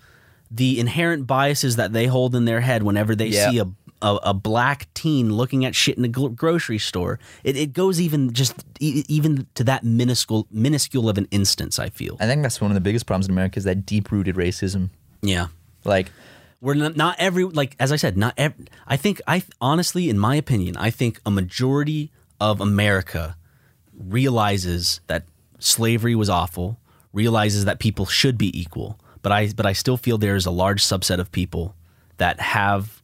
[0.51, 3.51] the inherent biases that they hold in their head whenever they Yeah.
[3.51, 3.67] see a,
[4.03, 8.01] a a black teen looking at shit in a gl- grocery store, it, it goes
[8.01, 11.79] even just e- even to that minuscule minuscule of an instance.
[11.79, 12.17] I feel.
[12.21, 14.91] I think that's one of the biggest problems in America is that deep rooted racism.
[15.23, 15.47] Yeah.
[15.85, 16.11] Like
[16.61, 20.19] we're not, not every like as I said, not every, I think I honestly, in
[20.19, 23.37] my opinion, I think a majority of America
[23.97, 25.25] realizes that
[25.59, 26.79] slavery was awful,
[27.13, 30.51] realizes that people should be equal, but I but I still feel there is a
[30.51, 31.75] large subset of people
[32.19, 33.03] that have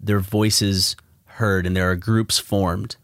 [0.00, 2.96] their voices heard and there are groups formed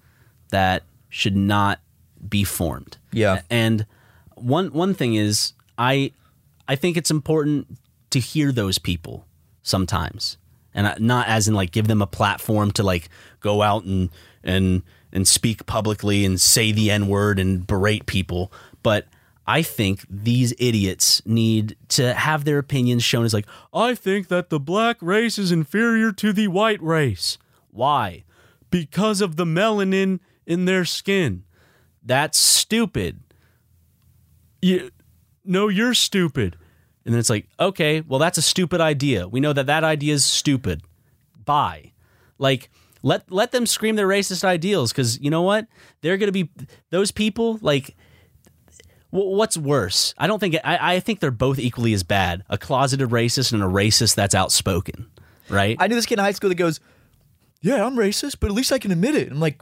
[0.50, 1.80] that should not
[2.28, 2.98] be formed.
[3.12, 3.42] Yeah.
[3.48, 3.86] And
[4.34, 6.12] one one thing is I
[6.66, 7.78] I think it's important
[8.10, 9.26] to hear those people
[9.68, 10.38] sometimes.
[10.74, 13.08] And not as in like give them a platform to like
[13.40, 14.10] go out and
[14.44, 18.52] and and speak publicly and say the n-word and berate people,
[18.82, 19.06] but
[19.46, 24.50] I think these idiots need to have their opinions shown as like, I think that
[24.50, 27.38] the black race is inferior to the white race.
[27.70, 28.24] Why?
[28.70, 31.44] Because of the melanin in their skin.
[32.04, 33.20] That's stupid.
[34.60, 34.90] You,
[35.46, 36.56] no, you're stupid.
[37.08, 39.26] And then it's like, okay, well, that's a stupid idea.
[39.26, 40.82] We know that that idea is stupid.
[41.42, 41.92] Bye.
[42.36, 42.68] Like,
[43.02, 45.68] let let them scream their racist ideals because you know what?
[46.02, 46.50] They're gonna be
[46.90, 47.58] those people.
[47.62, 47.96] Like,
[49.08, 50.12] wh- what's worse?
[50.18, 52.44] I don't think I, I think they're both equally as bad.
[52.50, 55.06] A closeted racist and a racist that's outspoken,
[55.48, 55.78] right?
[55.80, 56.78] I knew this kid in high school that goes,
[57.60, 59.60] "Yeah, I'm racist, but at least I can admit it." I'm like,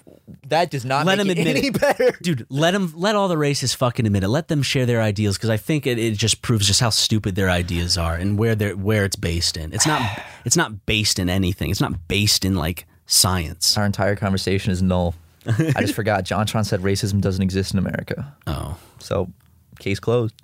[0.49, 2.17] that does not let make it admit any it, better.
[2.23, 2.47] dude.
[2.51, 4.29] Let them let all the racists fucking admit it.
[4.29, 7.35] Let them share their ideals because I think it, it just proves just how stupid
[7.35, 9.73] their ideas are and where they're where it's based in.
[9.73, 10.01] It's not
[10.45, 11.71] it's not based in anything.
[11.71, 13.77] It's not based in like science.
[13.77, 15.15] Our entire conversation is null.
[15.47, 16.25] I just forgot.
[16.25, 19.31] John JonTron said racism doesn't exist in America, Oh so
[19.79, 20.35] case closed.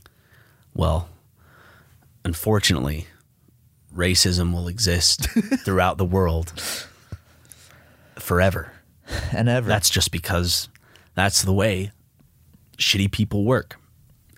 [0.75, 1.09] well,
[2.25, 3.07] unfortunately,
[3.95, 5.29] racism will exist
[5.65, 6.53] throughout the world
[8.33, 8.73] forever.
[9.33, 9.69] And ever.
[9.69, 10.71] That's just because
[11.15, 11.93] that's the way
[12.79, 13.79] shitty people work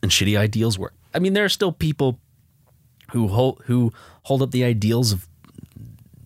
[0.03, 0.95] and shitty ideals work.
[1.14, 2.18] I mean, there are still people
[3.12, 3.92] who hold who
[4.24, 5.28] hold up the ideals of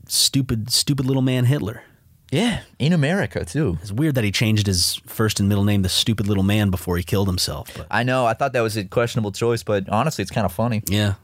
[0.06, 1.82] stupid, stupid little man Hitler.
[2.30, 3.76] yeah, in America too.
[3.82, 6.96] It's weird that he changed his first and middle name to stupid little man before
[6.96, 7.68] he killed himself.
[7.76, 8.24] But I know.
[8.24, 10.82] I thought that was a questionable choice, but honestly, it's kind of funny.
[10.86, 11.14] yeah,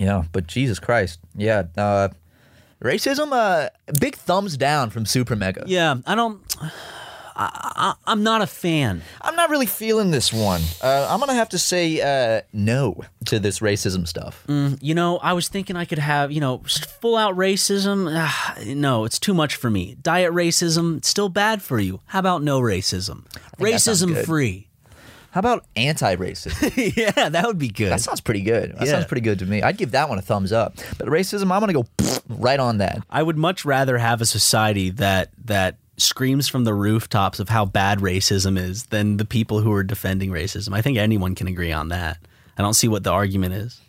[0.00, 1.64] Yeah, but Jesus Christ, yeah.
[1.76, 2.08] Uh,
[2.82, 3.32] racism.
[3.32, 3.68] Uh,
[4.00, 5.64] big thumbs down from SuperMega.
[5.66, 6.40] yeah, I don't.
[7.34, 9.00] I, I, I'm not a fan.
[9.22, 10.60] I'm not really feeling this one.
[10.82, 14.44] Uh, I'm gonna have to say uh, no to this racism stuff.
[14.48, 16.58] You know, I was thinking I could have, you know,
[17.00, 18.12] full out racism.
[18.14, 19.96] Ah, no, it's too much for me.
[20.02, 22.00] Diet racism, it's still bad for you.
[22.06, 23.24] How about no racism?
[23.58, 24.68] Racism free.
[25.32, 26.96] How about anti-racism?
[27.16, 27.90] yeah, that would be good.
[27.90, 28.72] that sounds pretty good.
[28.76, 28.92] That Yeah.
[28.92, 29.62] sounds pretty good to me.
[29.62, 30.76] I'd give that one a thumbs up.
[30.98, 31.86] But racism, I'm gonna go
[32.28, 33.02] right on that.
[33.10, 37.64] I would much rather have a society that that screams from the rooftops of how
[37.64, 40.74] bad racism is than the people who are defending racism.
[40.74, 42.18] I think anyone can agree on that.
[42.58, 43.80] I don't see what the argument is.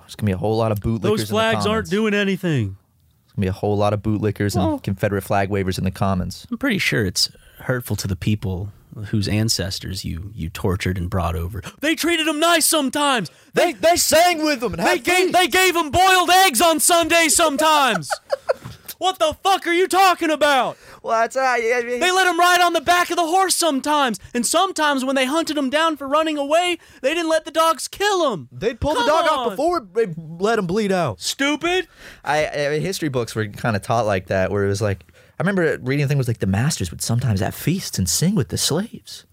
[0.00, 1.00] There's gonna be a whole lot of bootlickers.
[1.02, 2.76] Those in the flags aren't doing anything.
[3.24, 6.46] There's gonna be a whole lot of bootlickers and Confederate flag wavers in the comments.
[6.50, 7.30] I'm pretty sure it's
[7.60, 8.70] hurtful to the people
[9.10, 11.62] whose ancestors you you tortured and brought over.
[11.80, 13.30] They treated them nice sometimes.
[13.54, 17.28] They they sang with them and They gave they gave them boiled eggs on Sunday
[17.28, 18.10] sometimes.
[18.98, 20.76] what the fuck are you talking about?
[21.02, 23.54] Well, that's uh, I mean, They let them ride on the back of the horse
[23.54, 27.50] sometimes, and sometimes when they hunted them down for running away, they didn't let the
[27.52, 28.48] dogs kill them.
[28.50, 29.38] They'd pull Come the dog on.
[29.38, 31.20] out before they let him bleed out.
[31.20, 31.86] Stupid.
[32.24, 35.04] I, I history books were kind of taught like that, where it was like,
[35.38, 38.34] I remember reading a thing was like the masters would sometimes have feasts and sing
[38.34, 39.26] with the slaves.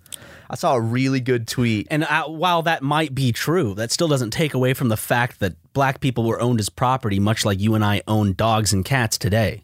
[0.49, 1.87] I saw a really good tweet.
[1.89, 5.39] And uh, while that might be true, that still doesn't take away from the fact
[5.39, 8.83] that black people were owned as property, much like you and I own dogs and
[8.85, 9.63] cats today.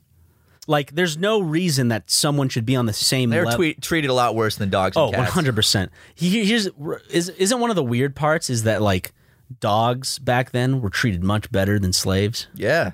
[0.65, 3.57] Like, there's no reason that someone should be on the same They're level.
[3.57, 5.31] tweet, treated a lot worse than dogs Oh, and cats.
[5.35, 5.89] 100%.
[6.15, 6.67] Here's,
[7.09, 9.11] is, isn't one of the weird parts is that, like,
[9.59, 12.47] dogs back then were treated much better than slaves?
[12.55, 12.91] Yeah.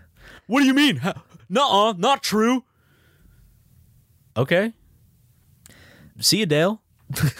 [0.48, 1.02] What do you mean?
[1.50, 2.64] Nuh-uh, not true.
[4.38, 4.74] Okay.
[6.20, 6.82] See you, Dale.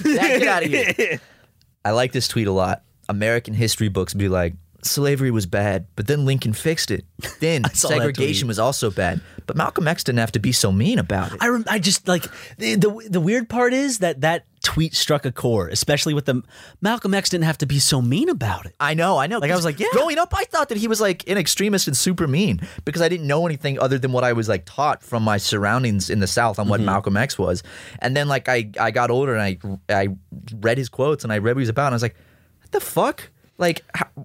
[0.04, 1.20] Yeah, get out of here.
[1.86, 2.84] I like this tweet a lot.
[3.08, 7.06] American history books be like, slavery was bad, but then Lincoln fixed it.
[7.40, 8.48] Then saw that segregation tweet.
[8.48, 11.38] was also bad, but Malcolm X didn't have to be so mean about it.
[11.42, 12.24] I rem- I just like
[12.58, 16.42] the, the the weird part is that that tweet struck a chord, especially with the
[16.82, 18.74] Malcolm X didn't have to be so mean about it.
[18.80, 19.38] I know, I know.
[19.38, 19.88] Like, I was like, yeah.
[19.92, 23.10] Growing up, I thought that he was like an extremist and super mean because I
[23.10, 26.28] didn't know anything other than what I was like taught from my surroundings in the
[26.28, 26.86] South on what Mm-hmm.
[26.88, 27.62] Malcolm X was.
[28.00, 29.58] And then like I I got older and I
[29.94, 30.10] I
[30.56, 32.16] read his quotes and I read what he's about and I was like,
[32.62, 33.30] what the fuck?
[33.58, 33.84] Like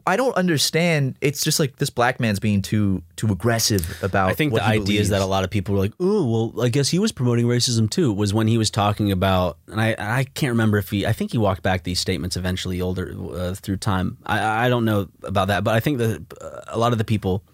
[0.09, 1.15] I don't understand.
[1.21, 4.29] It's just like this black man's being too too aggressive about.
[4.29, 6.51] I think what the he idea is that a lot of people were like, "Oh,
[6.53, 9.81] well, I guess he was promoting racism too." Was when he was talking about, and
[9.81, 11.07] I I can't remember if he.
[11.07, 14.19] I think he walked back these statements eventually older uh, through time.
[14.27, 17.05] I I don't know about that, but I think that uh, a lot of the
[17.05, 17.45] people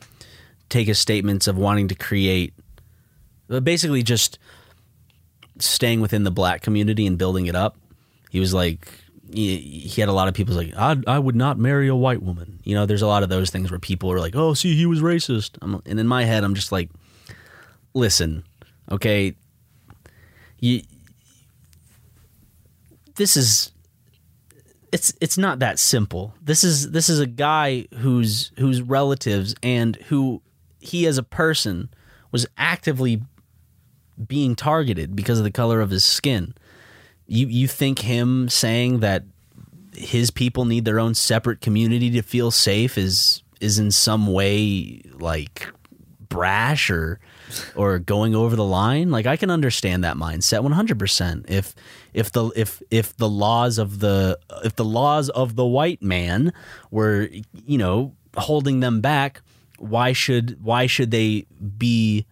[0.71, 2.55] take his statements of wanting to create,
[3.51, 4.39] uh, basically just
[5.59, 7.77] staying within the black community and building it up.
[8.31, 8.89] He was like.
[9.33, 12.61] He, had a lot of people like I I would not marry a white woman.
[12.65, 14.87] You know, there's a lot of those things where people are like, "Oh, see, he
[14.87, 16.91] was racist." I'm, and in my head, I'm just like,
[17.93, 18.45] listen,
[18.91, 19.35] okay,
[20.61, 20.83] you,
[23.17, 23.73] this is
[24.93, 26.35] it's it's not that simple.
[26.43, 30.43] This is this is a guy whose whose relatives and who
[30.81, 31.91] he as a person
[32.31, 33.23] was actively
[34.27, 36.55] being targeted because of the color of his skin.
[37.27, 39.25] You you think him saying that
[39.95, 45.03] his people need their own separate community to feel safe is is in some way
[45.15, 45.69] like
[46.29, 47.19] brash or
[47.75, 49.11] or going over the line?
[49.11, 51.75] Like i can understand that mindset 100% if
[52.13, 56.53] if the if if the laws of the if the laws of the white man
[56.91, 57.29] were
[57.67, 59.41] you know holding them back
[59.79, 61.47] why should why should they
[61.79, 62.27] be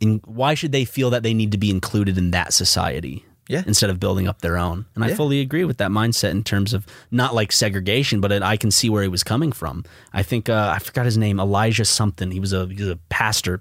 [0.00, 3.62] in why should they feel that they need to be included in that society Yeah.
[3.66, 4.86] instead of building up their own.
[4.94, 8.42] And i fully agree with that mindset in terms of not like segregation but it,
[8.42, 9.84] i can see where he was coming from.
[10.12, 12.30] I think uh, i forgot his name elijah something.
[12.32, 13.60] He was a he was a pastor.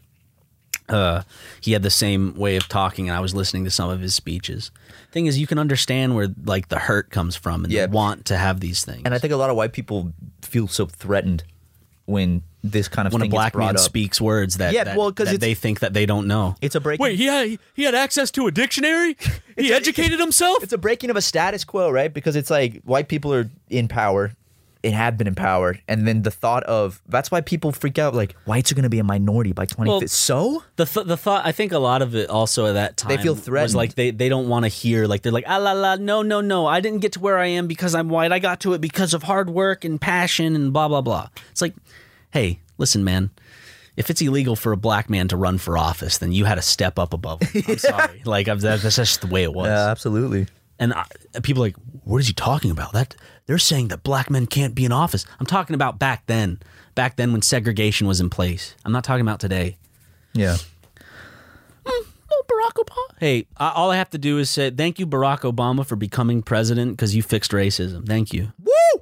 [0.87, 1.23] Uh,
[1.61, 4.13] he had the same way of talking and i was listening to some of his
[4.13, 4.69] speeches.
[5.11, 7.87] Thing is you can understand where like the hurt comes from and Yeah.
[7.87, 9.01] the want to have these things.
[9.05, 11.43] And I think a lot of white people feel so threatened
[12.05, 13.79] when this kind of when a thing gets black man up.
[13.79, 16.75] speaks words that, Yeah, that, well, 'cause that they think that they don't know It's
[16.75, 16.99] a break.
[16.99, 19.17] wait he had he had access to a dictionary
[19.57, 22.13] he educated himself it's a breaking of a status quo, right?
[22.13, 24.33] Because it's like white people are in power
[24.83, 28.13] and have been empowered, and then the thought of that's why people freak out.
[28.13, 29.89] Like whites are going to be a minority by twenty.
[29.89, 32.95] Well, so The th- the thought I think a lot of it also at that
[32.95, 33.73] time They feel was threatened.
[33.73, 36.39] like they they don't want to hear like they're like ah la la no no
[36.39, 38.79] no I didn't get to where I am because I'm white I got to it
[38.81, 41.29] because of hard work and passion and blah blah blah.
[41.49, 41.73] It's like,
[42.35, 43.31] hey, listen, man.
[43.95, 46.61] If it's illegal for a black man to run for office, then you had to
[46.61, 47.41] step up above.
[47.41, 47.63] Him.
[47.65, 49.67] I'm sorry, like I'm, that's just the way it was.
[49.67, 50.47] Yeah, absolutely.
[50.77, 51.05] And I,
[51.43, 52.91] people are like, what is he talking about?
[52.91, 53.15] That
[53.45, 55.25] they're saying that black men can't be in office.
[55.39, 56.59] I'm talking about back then,
[56.93, 58.75] back then when segregation was in place.
[58.83, 59.77] I'm not talking about today.
[60.33, 60.57] Yeah.
[61.85, 63.17] Oh, Barack Obama.
[63.17, 66.43] Hey, I, all I have to do is say thank you, Barack Obama, for becoming
[66.43, 68.05] president because you fixed racism.
[68.05, 68.51] Thank you.
[68.61, 69.01] Woo!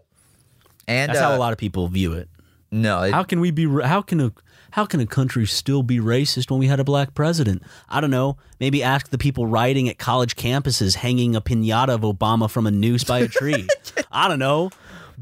[0.87, 2.29] And That's how uh, a lot of people view it.
[2.73, 3.67] No, it- How can we be?
[3.83, 4.31] How can a
[4.71, 7.61] how can a country still be racist when we had a black president?
[7.87, 8.37] I don't know.
[8.59, 12.71] Maybe ask the people rioting at college campuses, hanging a pinata of Obama from a
[12.71, 13.67] noose by a tree.
[14.11, 14.71] I don't know.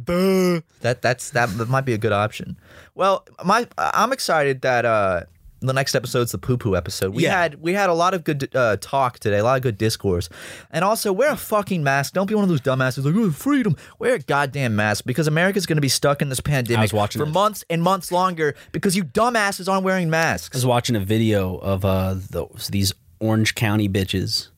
[0.05, 2.55] that that's that, that might be a good option.
[2.95, 5.23] Well, my I'm excited that uh
[5.61, 7.13] the next episode's the poo poo episode.
[7.13, 7.39] We Yeah.
[7.39, 10.27] had we had a lot of good uh, talk today, a lot of good discourse,
[10.71, 12.13] and also wear a fucking mask.
[12.13, 13.77] Don't be one of those dumbasses like oh, freedom.
[13.99, 17.27] Wear a goddamn mask because America's going to be stuck in this pandemic for this.
[17.27, 20.55] months and months longer because you dumbasses aren't wearing masks.
[20.55, 24.49] I was watching a video of uh those, these Orange County bitches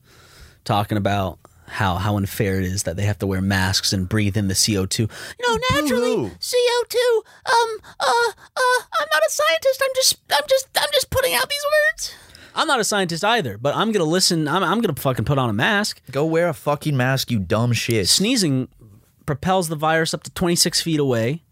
[0.64, 4.36] talking about how how unfair it is that they have to wear masks and breathe
[4.36, 4.98] in the CO2.
[4.98, 5.08] You
[5.48, 6.30] know, naturally Boo-hoo.
[6.40, 6.96] CO2
[7.46, 9.82] um uh uh I'm not a scientist.
[9.82, 12.14] I'm just I'm just I'm just putting out these words.
[12.56, 14.46] I'm not a scientist either, but I'm going to listen.
[14.46, 16.00] I'm I'm going to fucking put on a mask.
[16.12, 18.08] Go wear a fucking mask, you dumb shit.
[18.08, 18.68] Sneezing
[19.26, 21.42] propels the virus up to 26 feet away.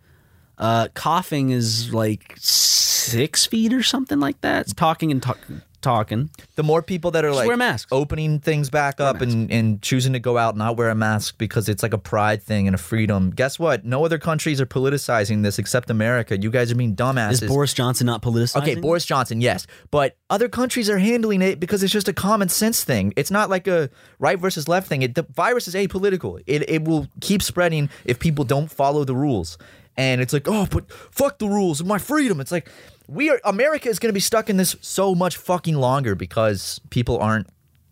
[0.58, 4.60] Uh, coughing is like six feet or something like that.
[4.62, 5.38] It's talking and talk,
[5.82, 6.30] talking.
[6.54, 7.90] the more people that are like wear masks.
[7.92, 11.68] opening things back up and, and choosing to go out not wear a mask because
[11.68, 13.30] it's like a pride thing and a freedom.
[13.30, 13.84] Guess what?
[13.84, 16.38] No other countries are politicizing this except America.
[16.40, 17.42] You guys are being dumbasses.
[17.42, 18.62] Is Boris Johnson not politicizing?
[18.62, 19.66] Okay, Boris Johnson, yes.
[19.90, 23.12] But other countries are handling it because it's just a common sense thing.
[23.16, 25.02] It's not like a right versus left thing.
[25.02, 26.42] It, the virus is apolitical.
[26.46, 29.58] It, it will keep spreading if people don't follow the rules.
[29.96, 32.40] And it's like, oh, but fuck the rules and my freedom.
[32.40, 32.70] It's like,
[33.12, 36.80] we are, America is going to be stuck in this so much fucking longer because
[36.90, 37.46] people aren't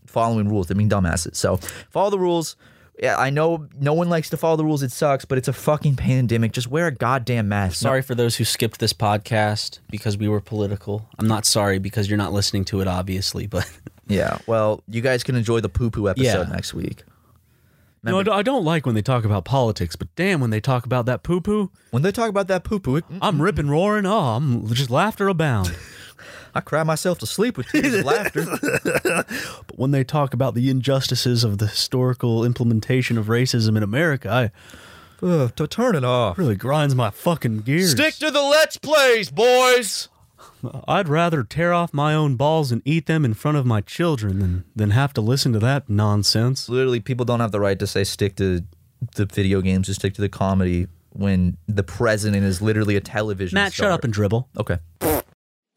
[0.06, 0.66] following rules.
[0.68, 1.36] They're being dumbasses.
[1.36, 1.56] So
[1.90, 2.56] follow the rules.
[3.02, 4.82] Yeah, I know no one likes to follow the rules.
[4.82, 6.52] It sucks, but it's a fucking pandemic.
[6.52, 7.76] Just wear a goddamn mask.
[7.76, 11.08] Sorry for those who skipped this podcast because we were political.
[11.18, 13.66] I'm not sorry because you're not listening to it, obviously, but
[14.06, 14.38] Yeah.
[14.46, 16.54] Well, you guys can enjoy the poo poo episode Yeah.
[16.54, 17.04] next week.
[18.02, 19.96] No, I don't- I don't like when they talk about politics.
[19.96, 22.78] But damn, when they talk about that poo poo, When they talk about that poo
[22.80, 24.06] poo, I'm ripping, roaring.
[24.06, 25.74] Oh, I'm just laughter abound.
[26.54, 28.44] I cry myself to sleep with tears of laughter.
[29.66, 34.28] But when they talk about the injustices of the historical implementation of racism in America,
[34.30, 34.50] I
[35.24, 36.38] Ugh, to turn it off.
[36.38, 37.92] really grinds my fucking gears.
[37.92, 40.08] Stick to the let's plays, boys.
[40.86, 44.38] I'd rather tear off my own balls and eat them in front of my children
[44.38, 46.68] than than have to listen to that nonsense.
[46.68, 48.62] Literally, people don't have the right to say stick to
[49.16, 53.56] the video games, just stick to the comedy when the president is literally a television
[53.56, 53.86] Matt, star.
[53.86, 54.48] shut up and dribble.
[54.56, 54.78] Okay.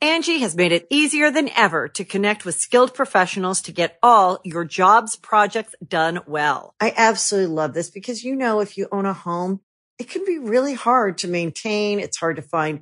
[0.03, 4.41] Angi has made it easier than ever to connect with skilled professionals to get all
[4.43, 6.75] your jobs projects done well.
[6.81, 9.61] I absolutely love this because, you know, if you own a home,
[9.97, 12.01] it can be really hard to maintain.
[12.01, 12.81] It's hard to find